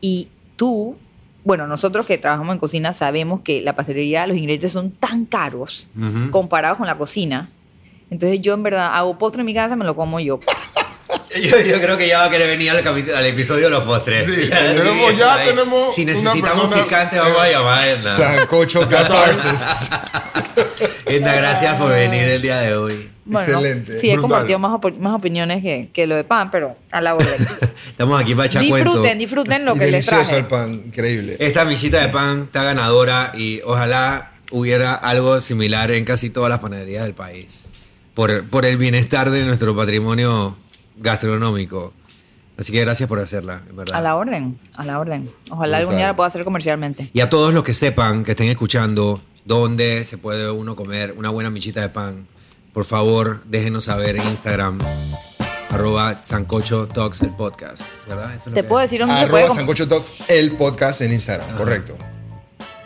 [0.00, 0.96] Y tú,
[1.44, 5.88] bueno, nosotros que trabajamos en cocina sabemos que la pastelería, los ingredientes son tan caros
[6.30, 7.50] comparados con la cocina.
[8.10, 10.40] Entonces yo en verdad hago postre en mi casa, me lo como yo.
[11.42, 14.26] Yo, yo creo que ya va a querer venir al, al episodio de los postres.
[14.26, 15.48] Sí, tenemos- ya Ahí.
[15.48, 18.16] tenemos Si una necesitamos persona- picante, vamos a llamar a Edna.
[18.16, 19.60] Sancocho Catharsis.
[21.06, 23.10] Edna, gracias por venir el día de hoy.
[23.30, 23.98] Excelente.
[23.98, 24.22] Sí, he Brutal.
[24.22, 27.46] compartido más, más opiniones que, que lo de pan, pero a la orden.
[27.88, 28.90] Estamos aquí para echar cuento.
[28.90, 30.36] disfruten, disfruten lo Y que les delicioso traje.
[30.38, 31.36] el pan, increíble.
[31.38, 36.60] Esta michita de pan está ganadora y ojalá hubiera algo similar en casi todas las
[36.60, 37.68] panaderías del país.
[38.14, 40.56] Por, por el bienestar de nuestro patrimonio
[40.98, 41.92] gastronómico.
[42.58, 43.96] Así que gracias por hacerla, en verdad.
[43.96, 45.30] A la orden, a la orden.
[45.50, 47.08] Ojalá algún día la pueda hacer comercialmente.
[47.12, 51.30] Y a todos los que sepan, que estén escuchando, dónde se puede uno comer una
[51.30, 52.26] buena michita de pan,
[52.72, 54.78] por favor, déjenos saber en Instagram,
[55.70, 57.82] arroba Sancocho Talks, el podcast.
[58.08, 58.30] ¿Verdad?
[58.34, 61.56] Eso es lo Te puedo decir dónde Arroba com- Sancocho Talks, el podcast en Instagram,
[61.56, 61.96] correcto.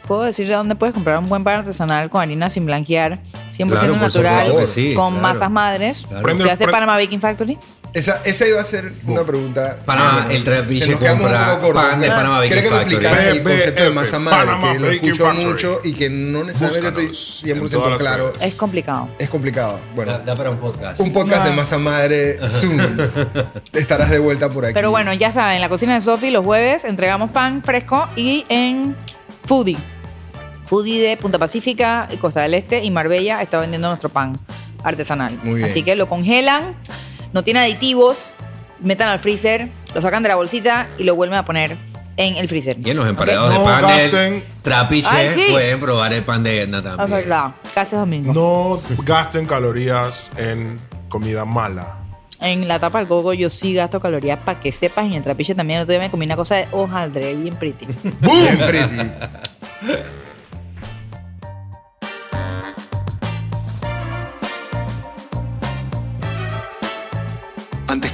[0.07, 3.21] puedo decir dónde puedes comprar un buen pan artesanal con harina sin blanquear,
[3.57, 5.23] 100% Claro, natural, sí, con claro.
[5.35, 6.05] masas madres.
[6.07, 6.27] Claro.
[6.29, 7.57] Prende- ¿Qué hace Panama Baking Factory?
[7.95, 9.79] Esa, esa iba a ser una pregunta.
[9.85, 12.51] Panamá, Eh, el trapiche que nos quedamos compra un poco cortos, pan de Quería Baking
[12.63, 16.45] que me explicaras el concepto de masa madre, que lo escucho mucho y que no
[16.45, 18.33] necesariamente estoy Búscanos en 100% todas las claro.
[18.41, 19.09] Es complicado.
[19.19, 19.75] Es complicado.
[19.77, 21.01] Da, Bueno, da para un podcast.
[21.01, 21.51] un podcast No.
[21.51, 22.81] de masa madre soon.
[23.73, 24.75] Estarás de vuelta por aquí.
[24.75, 28.47] Pero bueno, ya saben, en la cocina de Sofi los jueves entregamos pan fresco y
[28.49, 28.97] en
[29.45, 29.77] Foodie.
[30.65, 34.39] Foodie de Punta Pacífica, Costa del Este y Marbella está vendiendo nuestro pan
[34.83, 35.39] artesanal.
[35.43, 35.71] Muy bien.
[35.71, 36.75] Así que lo congelan,
[37.33, 38.35] no tiene aditivos,
[38.81, 41.77] metan al freezer, lo sacan de la bolsita y lo vuelven a poner
[42.17, 42.77] en el freezer.
[42.85, 43.53] Y en los emparedados Ok.
[43.53, 44.33] de No pan gasten.
[44.35, 45.47] del trapiche Ay, sí.
[45.51, 47.11] pueden probar el pan de Edna Es también.
[47.11, 47.53] verdad.
[47.75, 48.33] Gracias, Domingo.
[48.35, 50.79] No gasten calorías en
[51.09, 51.97] comida mala.
[52.41, 55.05] En la tapa del coco yo sí gasto calorías para que sepas.
[55.07, 57.87] En el trapiche también el otro día me comí una cosa de hojaldre bien pretty.
[58.21, 59.11] Bien pretty.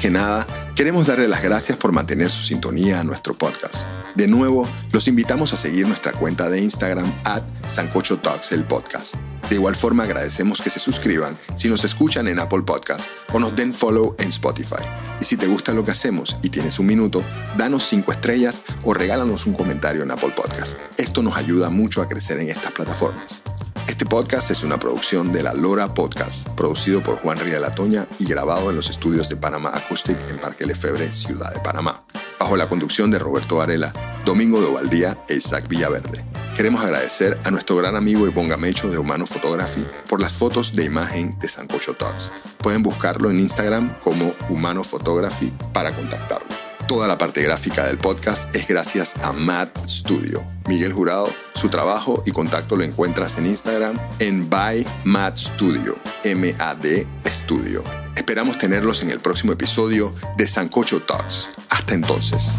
[0.01, 0.47] Que nada,
[0.77, 3.89] queremos darle las gracias por mantener su sintonía a nuestro podcast.
[4.15, 9.17] De nuevo, los invitamos a seguir nuestra cuenta de Instagram at Sancocho Talks el podcast.
[9.51, 13.57] De igual forma agradecemos que se suscriban si nos escuchan en Apple Podcast o nos
[13.57, 14.85] den follow en Spotify.
[15.21, 17.25] Y si te gusta lo que hacemos y tienes un minuto,
[17.57, 20.79] danos 5 estrellas o regálanos un comentario en Apple Podcast.
[20.97, 23.43] Esto nos ayuda mucho a crecer en estas plataformas.
[23.89, 28.27] Este podcast es una producción de La Lora Podcast, producido por Juan Ría Latoña y
[28.27, 32.05] grabado en los estudios de Panamá Acoustic en Parque Lefebvre, Ciudad de Panamá,
[32.39, 33.95] bajo la conducción de Roberto Varela,
[34.27, 36.23] Domingo de Ovaldía e Isaac Villaverde.
[36.55, 40.85] Queremos agradecer a nuestro gran amigo Ivonne Gamecho de Humano Photography por las fotos de
[40.85, 42.31] imagen de Sancocho Talks.
[42.59, 46.68] Pueden buscarlo en Instagram como Humano Photography para contactarlo.
[46.89, 50.43] Toda la parte gráfica del podcast es gracias a Matt Studio.
[50.67, 57.07] Miguel Jurado, su trabajo y contacto lo encuentras en Instagram en by Matt Studio, M-A-D
[57.27, 57.85] Studio.
[58.17, 61.51] Esperamos tenerlos en el próximo episodio de Sancocho Talks.
[61.69, 62.55] Hasta entonces.